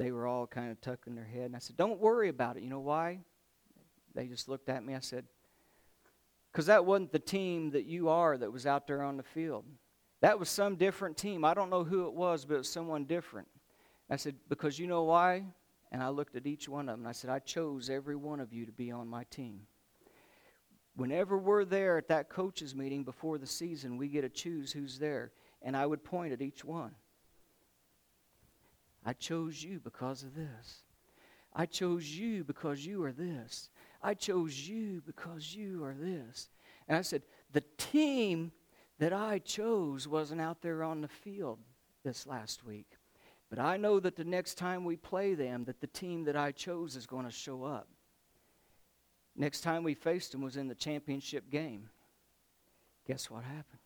[0.00, 1.44] They were all kind of tucking their head.
[1.44, 2.62] And I said, Don't worry about it.
[2.62, 3.18] You know why?
[4.14, 4.94] They just looked at me.
[4.94, 5.26] I said,
[6.50, 9.66] Because that wasn't the team that you are that was out there on the field.
[10.22, 11.44] That was some different team.
[11.44, 13.46] I don't know who it was, but it was someone different.
[14.08, 15.44] I said, Because you know why?
[15.92, 18.40] And I looked at each one of them and I said, I chose every one
[18.40, 19.66] of you to be on my team.
[20.96, 24.98] Whenever we're there at that coaches meeting before the season, we get to choose who's
[24.98, 25.32] there.
[25.60, 26.94] And I would point at each one.
[29.04, 30.84] I chose you because of this.
[31.54, 33.70] I chose you because you are this.
[34.02, 36.48] I chose you because you are this.
[36.86, 38.52] And I said, the team
[38.98, 41.58] that I chose wasn't out there on the field
[42.04, 42.98] this last week.
[43.48, 46.52] But I know that the next time we play them, that the team that I
[46.52, 47.88] chose is going to show up.
[49.34, 51.88] Next time we faced them was in the championship game.
[53.06, 53.80] Guess what happened?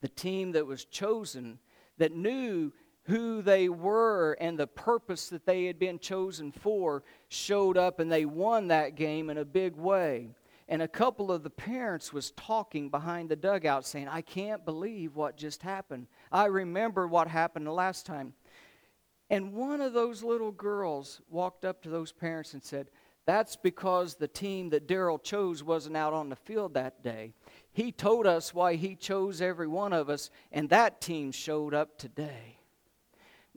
[0.00, 1.58] The team that was chosen,
[1.96, 2.72] that knew
[3.08, 8.12] who they were and the purpose that they had been chosen for, showed up and
[8.12, 10.28] they won that game in a big way.
[10.68, 15.16] And a couple of the parents was talking behind the dugout saying, I can't believe
[15.16, 16.06] what just happened.
[16.30, 18.34] I remember what happened the last time.
[19.30, 22.90] And one of those little girls walked up to those parents and said,
[23.24, 27.32] That's because the team that Daryl chose wasn't out on the field that day.
[27.72, 31.96] He told us why he chose every one of us, and that team showed up
[31.96, 32.57] today.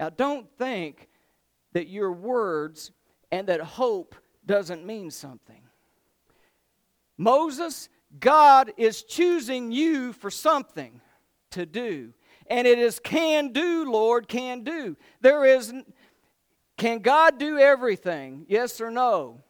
[0.02, 1.10] Now, don't think
[1.74, 2.92] that your words
[3.32, 5.62] and that hope doesn't mean something.
[7.20, 7.88] Moses,
[8.20, 11.02] God is choosing you for something
[11.52, 12.16] to do.
[12.48, 14.98] And it is can do, Lord, can do.
[15.22, 15.72] There is,
[16.78, 18.48] can God do everything?
[18.50, 19.44] Yes or no?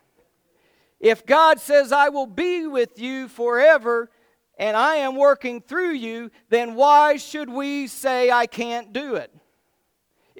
[1.00, 4.12] If God says, I will be with you forever,
[4.60, 9.34] and I am working through you, then why should we say, I can't do it?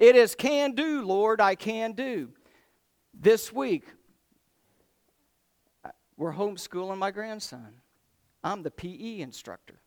[0.02, 2.30] It is can do, Lord, I can do.
[3.14, 3.84] This week,
[6.16, 7.74] we're homeschooling my grandson.
[8.42, 9.80] I'm the PE instructor.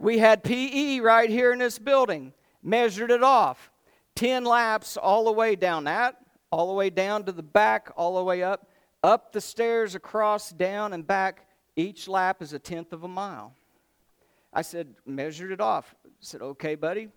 [0.00, 3.70] we had PE right here in this building, measured it off.
[4.16, 6.16] 10 laps all the way down that,
[6.50, 8.68] all the way down to the back, all the way up,
[9.04, 11.46] up the stairs, across, down, and back.
[11.76, 13.54] Each lap is a tenth of a mile.
[14.52, 15.94] I said, measured it off.
[16.04, 17.10] I said, okay, buddy,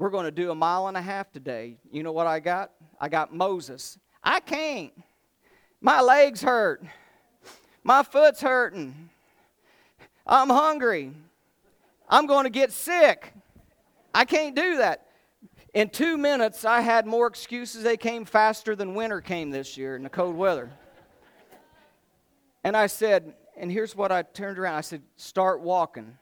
[0.00, 1.76] we're going to do a mile and a half today.
[1.92, 2.70] You know what I got?
[2.98, 3.98] I got Moses.
[4.24, 4.94] I can't.
[5.78, 6.82] My legs hurt.
[7.84, 9.10] My foot's hurting.
[10.26, 11.12] I'm hungry.
[12.08, 13.34] I'm going to get sick.
[14.14, 15.06] I can't do that.
[15.74, 17.82] In two minutes, I had more excuses.
[17.82, 20.70] They came faster than winter came this year in the cold weather.
[22.64, 26.16] And I said, and here's what I turned around I said, start walking.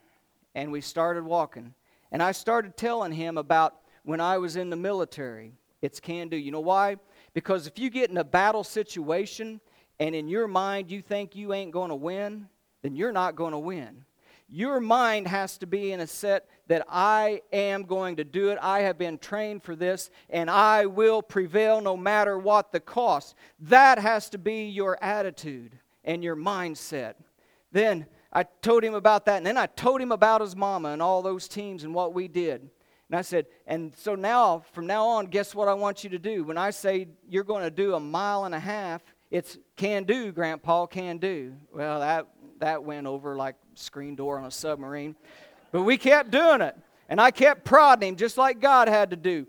[0.57, 1.75] And we started walking.
[2.11, 5.53] And I started telling him about when I was in the military.
[5.83, 6.37] It's can do.
[6.37, 6.97] You know why?
[7.35, 9.61] Because if you get in a battle situation
[10.01, 12.49] and in your mind you think you ain't going to win,
[12.83, 14.05] then you're not going to win.
[14.51, 18.59] Your mind has to be in a set that I am going to do it.
[18.63, 23.35] I have been trained for this, and I will prevail no matter what the cost.
[23.61, 27.15] That has to be your attitude and your mindset.
[27.73, 31.01] Then I told him about that, and then I told him about his mama and
[31.01, 32.69] all those teams and what we did.
[33.11, 36.19] And I said, and so now, from now on, guess what I want you to
[36.19, 36.45] do?
[36.45, 40.31] When I say you're going to do a mile and a half, it's can do,
[40.31, 41.55] Grandpa, can do.
[41.73, 42.27] Well, that,
[42.59, 45.17] that went over like screen door on a submarine.
[45.73, 46.77] But we kept doing it.
[47.09, 49.47] And I kept prodding him just like God had to do.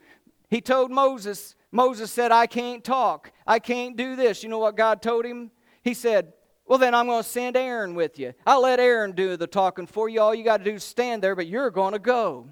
[0.50, 3.32] He told Moses, Moses said, I can't talk.
[3.46, 4.42] I can't do this.
[4.42, 5.52] You know what God told him?
[5.84, 6.34] He said,
[6.70, 8.36] Well, then I'm going to send Aaron with you.
[8.46, 10.22] I'll let Aaron do the talking for you.
[10.22, 12.48] All you got to do is stand there, but you're going to go.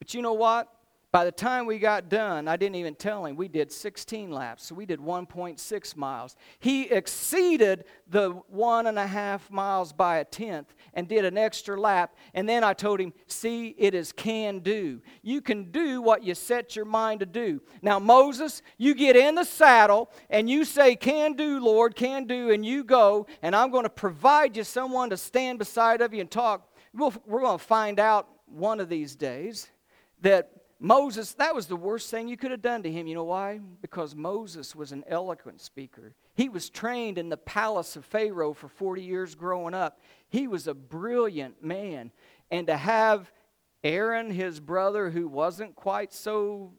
[0.00, 0.68] But you know what?
[1.12, 4.64] By the time we got done, I didn't even tell him, we did 16 laps.
[4.64, 6.36] So we did 1.6 miles.
[6.58, 11.78] He exceeded the one and a half miles by a tenth and did an extra
[11.78, 12.16] lap.
[12.32, 15.02] And then I told him, see, it is can do.
[15.20, 17.60] You can do what you set your mind to do.
[17.82, 22.52] Now, Moses, you get in the saddle and you say, can do, Lord, can do,
[22.52, 26.22] and you go, and I'm going to provide you someone to stand beside of you
[26.22, 26.74] and talk.
[26.94, 29.68] We'll, we're going to find out one of these days
[30.22, 33.06] that Moses, that was the worst thing you could have done to him.
[33.06, 33.60] You know why?
[33.80, 36.12] Because Moses was an eloquent speaker.
[36.34, 40.00] He was trained in the palace of Pharaoh for 40 years growing up.
[40.28, 42.10] He was a brilliant man.
[42.50, 43.30] And to have
[43.84, 46.72] Aaron, his brother, who wasn't quite so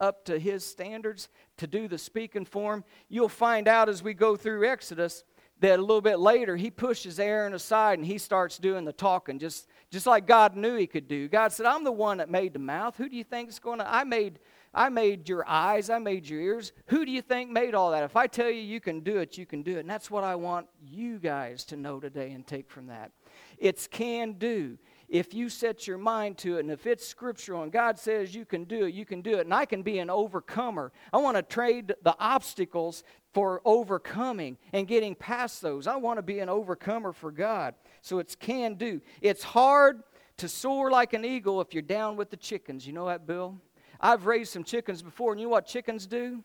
[0.00, 4.14] up to his standards, to do the speaking for him, you'll find out as we
[4.14, 5.22] go through Exodus
[5.60, 9.38] that a little bit later he pushes Aaron aside and he starts doing the talking,
[9.38, 11.28] just, just like God knew he could do.
[11.28, 12.96] God said, I'm the one that made the mouth.
[12.96, 13.92] Who do you think is going to?
[13.92, 14.38] I made,
[14.72, 16.72] I made your eyes, I made your ears.
[16.86, 18.04] Who do you think made all that?
[18.04, 19.80] If I tell you you can do it, you can do it.
[19.80, 23.10] And that's what I want you guys to know today and take from that.
[23.58, 27.72] It's can do if you set your mind to it and if it's scriptural and
[27.72, 29.46] God says you can do it, you can do it.
[29.46, 30.92] And I can be an overcomer.
[31.12, 35.86] I want to trade the obstacles for overcoming and getting past those.
[35.86, 37.74] I want to be an overcomer for God.
[38.00, 39.00] So it's can do.
[39.20, 40.02] It's hard
[40.38, 42.86] to soar like an eagle if you're down with the chickens.
[42.86, 43.60] You know that, Bill?
[44.00, 46.42] I've raised some chickens before, and you know what chickens do?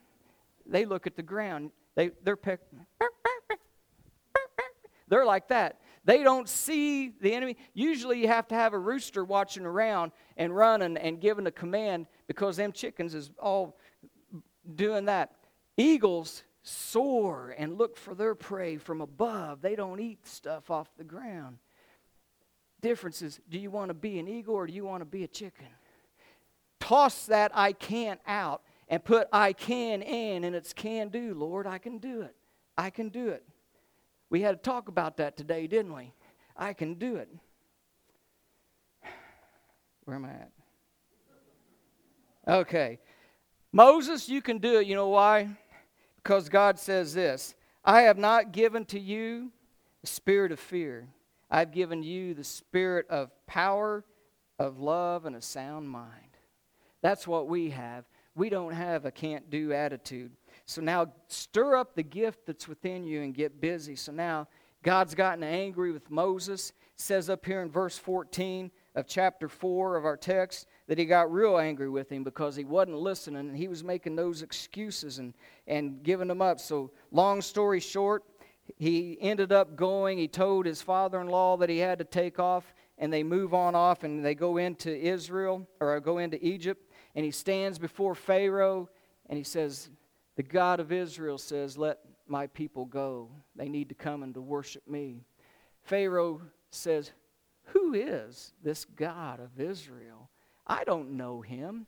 [0.66, 1.72] They look at the ground.
[1.96, 2.60] They, they're peck.
[5.08, 5.80] They're like that.
[6.06, 7.56] They don't see the enemy.
[7.74, 12.08] Usually, you have to have a rooster watching around and running and giving a command
[12.28, 13.78] because them chickens is all
[14.76, 15.36] doing that.
[15.78, 19.62] Eagles soar and look for their prey from above.
[19.62, 21.58] They don't eat stuff off the ground.
[22.82, 25.24] Difference is do you want to be an eagle or do you want to be
[25.24, 25.68] a chicken?
[26.80, 31.66] Toss that I can't out and put I can in, and it's can do, Lord.
[31.66, 32.36] I can do it.
[32.78, 33.44] I can do it.
[34.30, 36.14] We had to talk about that today, didn't we?
[36.58, 37.30] I can do it.
[40.06, 40.52] Where am I at?
[42.48, 43.00] Okay.
[43.72, 44.88] Moses, you can do it.
[44.88, 45.50] You know why?
[46.24, 49.52] Because God says this I have not given to you
[50.02, 51.08] the spirit of fear,
[51.52, 54.04] I've given you the spirit of power,
[54.58, 56.38] of love, and a sound mind.
[57.02, 58.06] That's what we have.
[58.36, 60.32] We don't have a can't do attitude.
[60.66, 63.96] So now stir up the gift that's within you and get busy.
[63.96, 64.48] So now
[64.82, 66.74] God's gotten angry with Moses.
[66.96, 71.32] Says up here in verse 14 of chapter 4 of our text that he got
[71.32, 75.34] real angry with him because he wasn't listening and he was making those excuses and,
[75.68, 76.60] and giving them up.
[76.60, 78.24] So, long story short,
[78.78, 80.18] he ended up going.
[80.18, 83.54] He told his father in law that he had to take off, and they move
[83.54, 86.92] on off and they go into Israel or go into Egypt.
[87.16, 88.90] And he stands before Pharaoh
[89.28, 89.90] and he says,
[90.36, 93.30] The God of Israel says, Let my people go.
[93.56, 95.26] They need to come and to worship me.
[95.84, 97.12] Pharaoh says,
[97.66, 100.23] Who is this God of Israel?
[100.66, 101.88] I don't know him.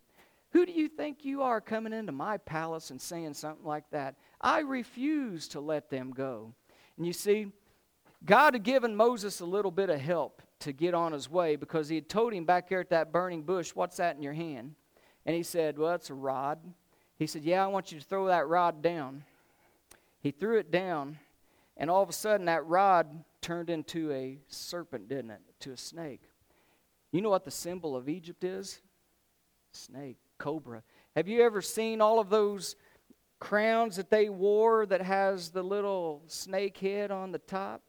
[0.51, 4.15] Who do you think you are coming into my palace and saying something like that?
[4.39, 6.53] I refuse to let them go.
[6.97, 7.47] And you see,
[8.23, 11.89] God had given Moses a little bit of help to get on his way because
[11.89, 14.75] he had told him back there at that burning bush, What's that in your hand?
[15.25, 16.59] And he said, Well, it's a rod.
[17.17, 19.23] He said, Yeah, I want you to throw that rod down.
[20.21, 21.19] He threw it down,
[21.77, 25.41] and all of a sudden that rod turned into a serpent, didn't it?
[25.59, 26.21] To a snake.
[27.15, 28.81] You know what the symbol of Egypt is?
[29.71, 30.83] Snake, cobra.
[31.15, 32.75] Have you ever seen all of those
[33.39, 37.83] crowns that they wore that has the little snake head on the top?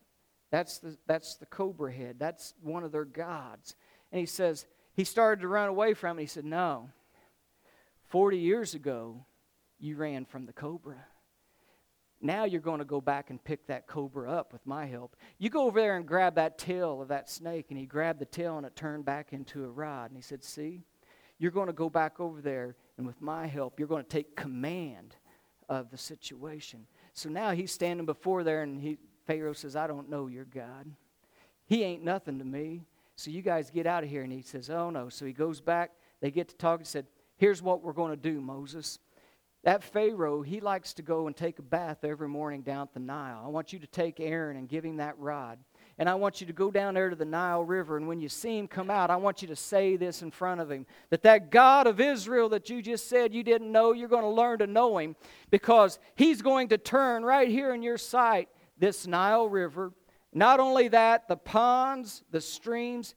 [0.52, 2.20] That's the, that's the cobra head.
[2.20, 3.74] That's one of their gods.
[4.12, 4.64] And he says,
[4.94, 6.22] he started to run away from it.
[6.22, 6.90] He said, No.
[8.04, 9.26] 40 years ago,
[9.80, 11.04] you ran from the cobra.
[12.20, 15.16] Now you're going to go back and pick that cobra up with my help.
[15.38, 17.66] You go over there and grab that tail of that snake.
[17.68, 20.10] And he grabbed the tail and it turned back into a rod.
[20.10, 20.82] And he said, See,
[21.38, 24.36] you're going to go back over there, and with my help, you're going to take
[24.36, 25.16] command
[25.68, 26.86] of the situation.
[27.12, 28.96] So now he's standing before there, and he,
[29.26, 30.86] Pharaoh says, I don't know your God.
[31.66, 32.84] He ain't nothing to me.
[33.16, 34.22] So you guys get out of here.
[34.22, 35.08] And he says, Oh no.
[35.08, 35.92] So he goes back.
[36.20, 36.80] They get to talk.
[36.80, 37.06] He said,
[37.36, 38.98] Here's what we're going to do, Moses.
[39.66, 43.00] That Pharaoh, he likes to go and take a bath every morning down at the
[43.00, 43.42] Nile.
[43.44, 45.58] I want you to take Aaron and give him that rod.
[45.98, 47.96] And I want you to go down there to the Nile River.
[47.96, 50.60] And when you see him come out, I want you to say this in front
[50.60, 54.06] of him that that God of Israel that you just said you didn't know, you're
[54.06, 55.16] going to learn to know him
[55.50, 58.48] because he's going to turn right here in your sight
[58.78, 59.92] this Nile River.
[60.32, 63.16] Not only that, the ponds, the streams,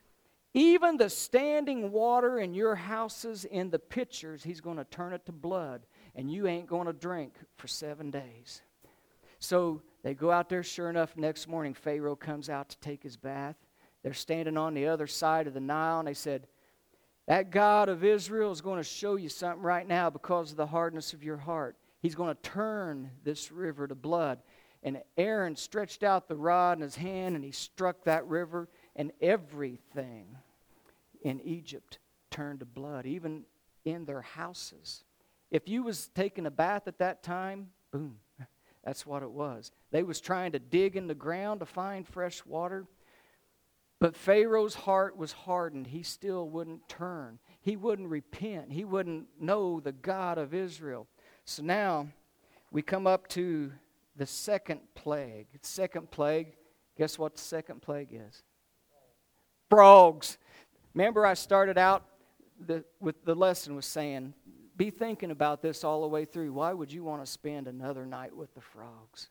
[0.56, 5.26] even the standing water in your houses in the pitchers, he's going to turn it
[5.28, 5.86] to blood,
[6.20, 8.62] and you ain't going to drink for seven days.
[9.40, 13.16] So they go out there, sure enough, next morning, Pharaoh comes out to take his
[13.16, 13.56] bath.
[14.04, 16.48] They're standing on the other side of the Nile, and they said,
[17.28, 20.68] That God of Israel is going to show you something right now because of the
[20.68, 21.78] hardness of your heart.
[22.02, 24.40] He's going to turn this river to blood.
[24.84, 29.14] And Aaron stretched out the rod in his hand and he struck that river, and
[29.22, 30.36] everything
[31.22, 32.00] in Egypt
[32.30, 33.46] turned to blood, even
[33.86, 35.06] in their houses.
[35.52, 38.18] If you was taking a bath at that time, boom,
[38.84, 39.72] that's what it was.
[39.92, 42.86] They was trying to dig in the ground to find fresh water.
[44.00, 45.88] But Pharaoh's heart was hardened.
[45.88, 47.40] He still wouldn't turn.
[47.62, 48.72] He wouldn't repent.
[48.72, 51.08] He wouldn't know the God of Israel.
[51.44, 52.08] So now
[52.72, 53.72] we come up to
[54.16, 55.48] the second plague.
[55.62, 56.56] Second plague,
[56.98, 58.44] guess what the second plague is?
[59.70, 60.38] Frogs.
[60.94, 62.06] Remember, I started out
[62.66, 64.34] the, with the lesson was saying,
[64.80, 66.54] be thinking about this all the way through.
[66.54, 69.28] Why would you want to spend another night with the frogs?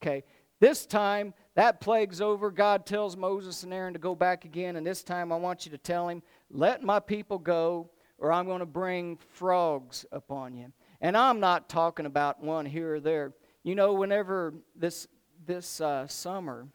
[0.00, 0.22] Okay,
[0.60, 2.52] this time that plague's over.
[2.52, 5.72] God tells Moses and Aaron to go back again, and this time I want you
[5.72, 10.72] to tell him, let my people go, or I'm going to bring frogs upon you.
[11.00, 13.32] And I'm not talking about one here or there.
[13.64, 15.08] You know, whenever this
[15.44, 16.68] this uh, summer,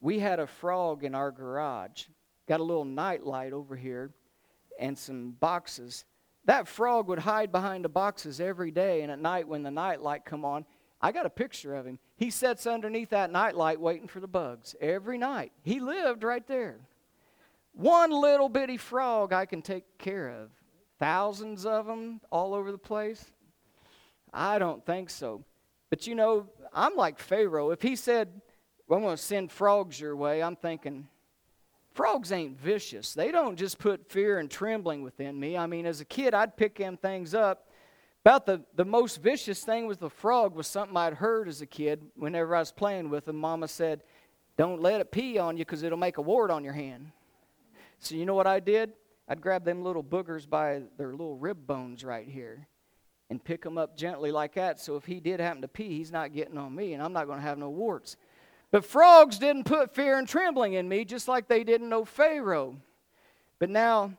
[0.00, 2.04] we had a frog in our garage.
[2.48, 4.14] Got a little night light over here,
[4.78, 6.06] and some boxes.
[6.44, 10.00] That frog would hide behind the boxes every day, and at night when the night
[10.00, 10.64] light come on,
[11.00, 11.98] I got a picture of him.
[12.16, 15.52] He sits underneath that night light waiting for the bugs every night.
[15.62, 16.80] He lived right there.
[17.72, 20.50] One little bitty frog I can take care of.
[20.98, 23.24] Thousands of them all over the place.
[24.32, 25.44] I don't think so.
[25.88, 27.70] But you know, I'm like Pharaoh.
[27.70, 28.28] If he said,
[28.86, 31.08] well, I'm going to send frogs your way, I'm thinking,
[31.92, 33.14] frogs ain't vicious.
[33.14, 35.56] They don't just put fear and trembling within me.
[35.56, 37.68] I mean, as a kid, I'd pick them things up.
[38.24, 41.66] About the, the most vicious thing with the frog was something I'd heard as a
[41.66, 43.36] kid whenever I was playing with them.
[43.36, 44.02] Mama said,
[44.58, 47.12] Don't let it pee on you because it'll make a wart on your hand.
[47.98, 48.92] So, you know what I did?
[49.28, 52.66] I'd grab them little boogers by their little rib bones right here
[53.30, 54.80] and pick them up gently like that.
[54.80, 57.26] So if he did happen to pee, he's not getting on me, and I'm not
[57.26, 58.16] going to have no warts.
[58.70, 62.76] But frogs didn't put fear and trembling in me, just like they didn't know Pharaoh.
[63.58, 64.12] But now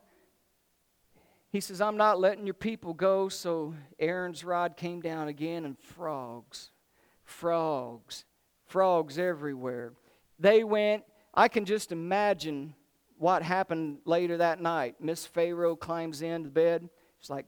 [1.51, 3.29] he says, I'm not letting your people go.
[3.29, 6.71] So Aaron's rod came down again, and frogs,
[7.23, 8.25] frogs,
[8.65, 9.93] frogs everywhere.
[10.37, 12.73] They went, I can just imagine
[13.17, 14.95] what happened later that night.
[14.99, 16.89] Miss Pharaoh climbs into bed.
[17.19, 17.45] She's like,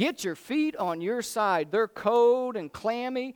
[0.00, 1.70] Get your feet on your side.
[1.70, 3.34] They're cold and clammy.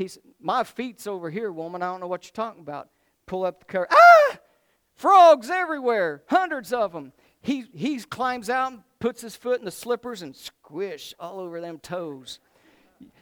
[0.00, 1.82] He's, my feet's over here, woman.
[1.82, 2.88] I don't know what you're talking about.
[3.26, 3.86] Pull up the cover.
[3.90, 4.38] Ah!
[4.94, 7.12] Frogs everywhere, hundreds of them.
[7.42, 11.60] He, he climbs out and puts his foot in the slippers and squish all over
[11.60, 12.38] them toes.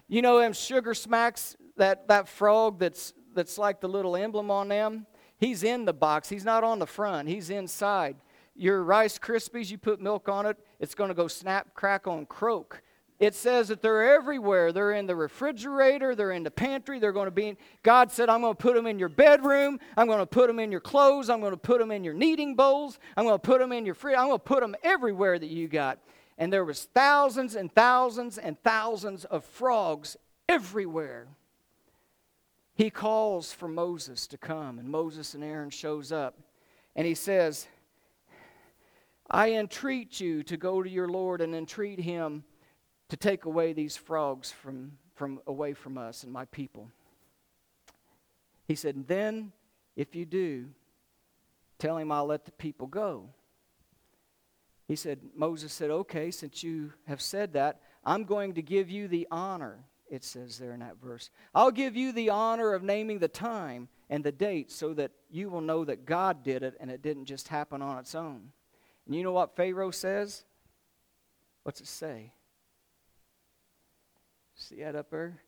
[0.07, 4.69] You know them sugar smacks that, that frog that's, that's like the little emblem on
[4.69, 5.05] them,
[5.37, 6.29] he's in the box.
[6.29, 8.15] He's not on the front, he's inside.
[8.55, 12.29] Your Rice Krispies, you put milk on it, it's going to go snap, crackle, and
[12.29, 12.83] croak.
[13.19, 14.71] It says that they're everywhere.
[14.73, 17.57] They're in the refrigerator, they're in the pantry, they're going to be in.
[17.83, 20.61] God said, I'm going to put them in your bedroom, I'm going to put them
[20.61, 23.41] in your clothes, I'm going to put them in your kneading bowls, I'm going to
[23.41, 25.99] put them in your fridge, I'm going to put them everywhere that you got.
[26.39, 30.17] And there was thousands and thousands and thousands of frogs
[30.49, 31.27] everywhere.
[32.77, 36.39] He calls for Moses to come, and Moses and Aaron shows up.
[36.95, 37.67] And he says,
[39.29, 42.45] I entreat you to go to your Lord and entreat him
[43.09, 46.91] to take away these frogs from, from away from us and my people.
[48.67, 49.53] He said, Then,
[49.97, 50.69] if you do,
[51.79, 53.31] tell him I'll let the people go.
[54.87, 59.09] He said, Moses said, Okay, since you have said that, I'm going to give you
[59.09, 61.31] the honor, it says there in that verse.
[61.55, 65.51] I'll give you the honor of naming the time and the date so that you
[65.51, 68.51] will know that God did it and it didn't just happen on its own.
[69.07, 70.45] And you know what Pharaoh says?
[71.63, 72.33] What's it say?
[74.59, 75.41] See that up there?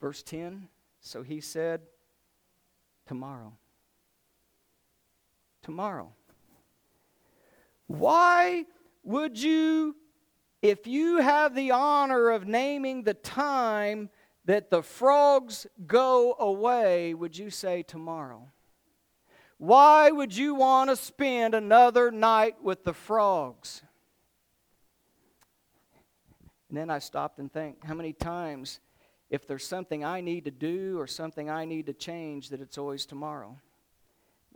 [0.00, 0.68] Verse 10.
[1.00, 1.82] So he said,
[3.06, 3.52] Tomorrow.
[5.62, 6.12] Tomorrow.
[7.86, 8.64] Why
[9.02, 9.94] would you,
[10.62, 14.08] if you have the honor of naming the time
[14.46, 18.48] that the frogs go away, would you say tomorrow?
[19.58, 23.82] Why would you want to spend another night with the frogs?
[26.74, 28.80] And then I stopped and think how many times,
[29.30, 32.78] if there's something I need to do or something I need to change, that it's
[32.78, 33.56] always tomorrow.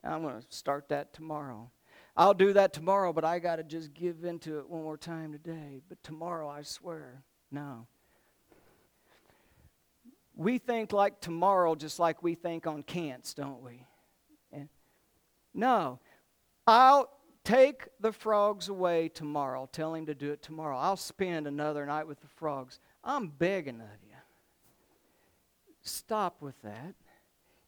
[0.03, 1.71] I'm going to start that tomorrow.
[2.17, 5.31] I'll do that tomorrow, but I got to just give into it one more time
[5.31, 5.81] today.
[5.89, 7.87] But tomorrow, I swear, no.
[10.35, 13.87] We think like tomorrow just like we think on can'ts, don't we?
[14.51, 14.69] And
[15.55, 16.01] no.
[16.67, 17.09] I'll
[17.49, 19.67] Take the frogs away tomorrow.
[19.73, 20.77] Tell him to do it tomorrow.
[20.77, 22.79] I'll spend another night with the frogs.
[23.03, 24.17] I'm begging of you.
[25.81, 26.95] Stop with that.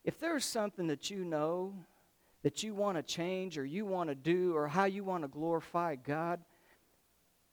[0.04, 1.72] If there's something that you know
[2.42, 5.28] that you want to change or you want to do or how you want to
[5.28, 6.40] glorify God,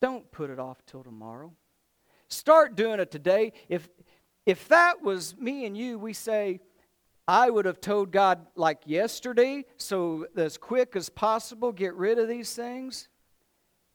[0.02, 1.54] don't put it off till tomorrow.
[2.28, 3.54] Start doing it today.
[3.70, 3.88] If
[4.46, 6.60] if that was me and you, we say,
[7.28, 12.30] I would have told God like yesterday, so as quick as possible, get rid of
[12.30, 13.10] these things.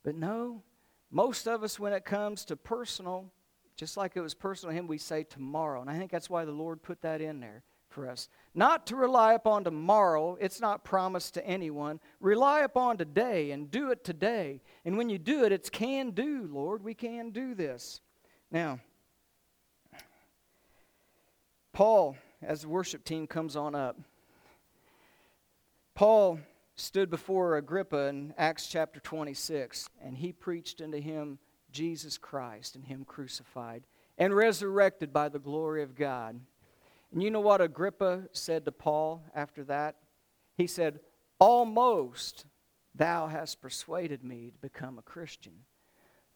[0.04, 0.62] But no,
[1.10, 3.32] most of us, when it comes to personal,
[3.76, 5.80] just like it was personal to Him, we say tomorrow.
[5.80, 8.28] And I think that's why the Lord put that in there for us.
[8.54, 12.00] Not to rely upon tomorrow, it's not promised to anyone.
[12.20, 14.60] Rely upon today and do it today.
[14.84, 16.82] And when you do it, it's can do, Lord.
[16.82, 18.00] We can do this.
[18.50, 18.80] Now,
[21.72, 23.98] Paul as the worship team comes on up.
[25.94, 26.40] Paul
[26.74, 31.38] stood before Agrippa in Acts chapter 26, and he preached unto him
[31.70, 33.84] Jesus Christ and him crucified
[34.18, 36.40] and resurrected by the glory of God.
[37.12, 39.96] And you know what Agrippa said to Paul after that?
[40.56, 41.00] He said,
[41.38, 42.46] Almost
[42.94, 45.52] thou hast persuaded me to become a Christian.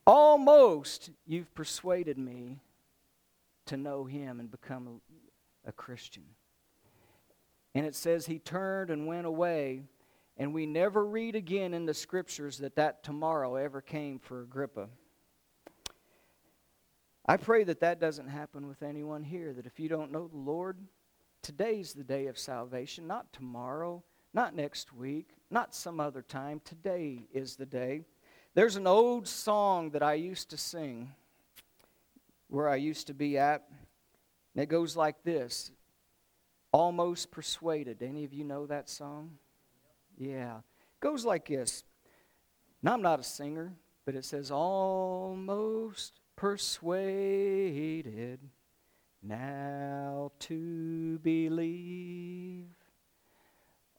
[0.06, 2.60] Almost you've persuaded me
[3.66, 5.00] to know him and become
[5.66, 6.24] a Christian.
[7.74, 9.82] And it says he turned and went away,
[10.36, 14.88] and we never read again in the scriptures that that tomorrow ever came for Agrippa.
[17.26, 20.36] I pray that that doesn't happen with anyone here, that if you don't know the
[20.36, 20.78] Lord,
[21.42, 24.02] today's the day of salvation, not tomorrow,
[24.32, 26.60] not next week, not some other time.
[26.64, 28.02] Today is the day.
[28.54, 31.10] There's an old song that I used to sing
[32.48, 33.68] where I used to be at.
[34.56, 35.70] And it goes like this
[36.72, 38.02] Almost Persuaded.
[38.02, 39.32] Any of you know that song?
[40.16, 40.56] Yeah.
[40.56, 41.84] It goes like this.
[42.82, 43.74] Now, I'm not a singer,
[44.06, 48.40] but it says, Almost persuaded
[49.22, 52.70] now to believe.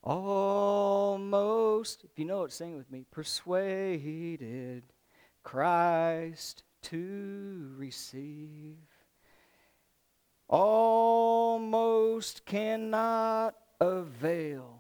[0.04, 3.06] Almost, if you know it, sing with me.
[3.12, 4.84] Persuaded
[5.44, 8.78] Christ to receive
[10.50, 14.80] almost cannot avail.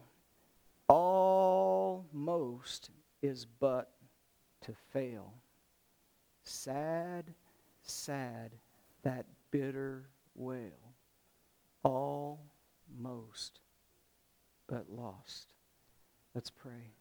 [0.87, 2.89] Almost
[3.21, 3.91] is but
[4.61, 5.33] to fail.
[6.43, 7.33] Sad,
[7.81, 8.51] sad,
[9.03, 10.71] that bitter wail.
[11.83, 13.59] Almost,
[14.67, 15.53] but lost.
[16.33, 16.93] Let's pray.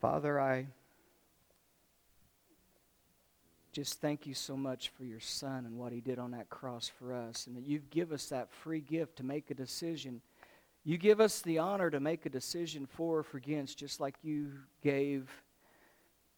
[0.00, 0.66] Father, I
[3.74, 6.88] just thank you so much for your son and what he did on that cross
[6.88, 10.20] for us, and that you give us that free gift to make a decision.
[10.84, 14.52] You give us the honor to make a decision for or against, just like you
[14.80, 15.28] gave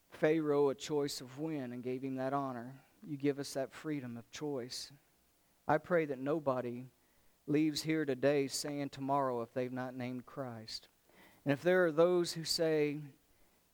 [0.09, 2.73] Pharaoh a choice of when and gave him that honor.
[3.07, 4.91] You give us that freedom of choice.
[5.67, 6.85] I pray that nobody
[7.45, 10.87] leaves here today saying tomorrow if they've not named Christ.
[11.45, 12.97] And if there are those who say,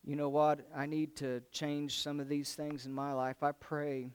[0.03, 3.53] you know what, I need to change some of these things in my life, I
[3.53, 4.11] pray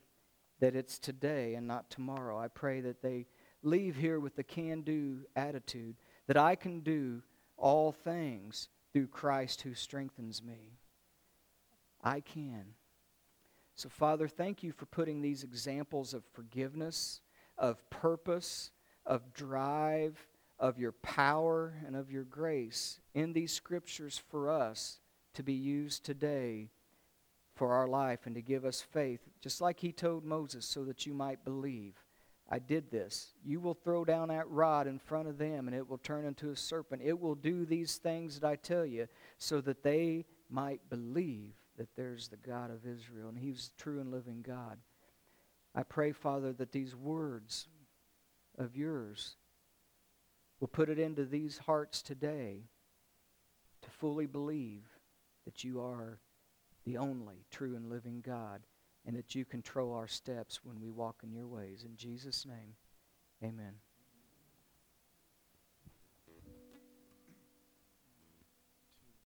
[0.61, 2.39] that it's today and not tomorrow.
[2.39, 3.26] I pray that they
[3.62, 7.22] leave here with the can do attitude that I can do
[7.57, 10.78] all things through Christ who strengthens me.
[12.03, 12.74] I can.
[13.74, 17.20] So, Father, thank you for putting these examples of forgiveness,
[17.57, 18.70] of purpose,
[19.07, 20.26] of drive,
[20.59, 25.01] of your power, and of your grace in these scriptures for us
[25.39, 26.68] to be used today
[27.55, 31.07] for our life and to give us faith, just like he told Moses, so that
[31.07, 31.95] you might believe.
[32.51, 33.34] I did this.
[33.45, 36.51] You will throw down that rod in front of them, and it will turn into
[36.51, 37.03] a serpent.
[37.05, 39.07] It will do these things that I tell you,
[39.39, 44.11] so that they might believe that there's the God of Israel, and He's true and
[44.11, 44.78] living God.
[45.72, 47.68] I pray, Father, that these words
[48.59, 49.36] of yours
[50.59, 52.64] will put it into these hearts today
[53.82, 54.97] to fully believe
[55.49, 56.20] that you are
[56.84, 58.61] the only true and living God
[59.07, 61.86] and that you control our steps when we walk in your ways.
[61.88, 62.74] In Jesus' name,
[63.42, 63.72] amen.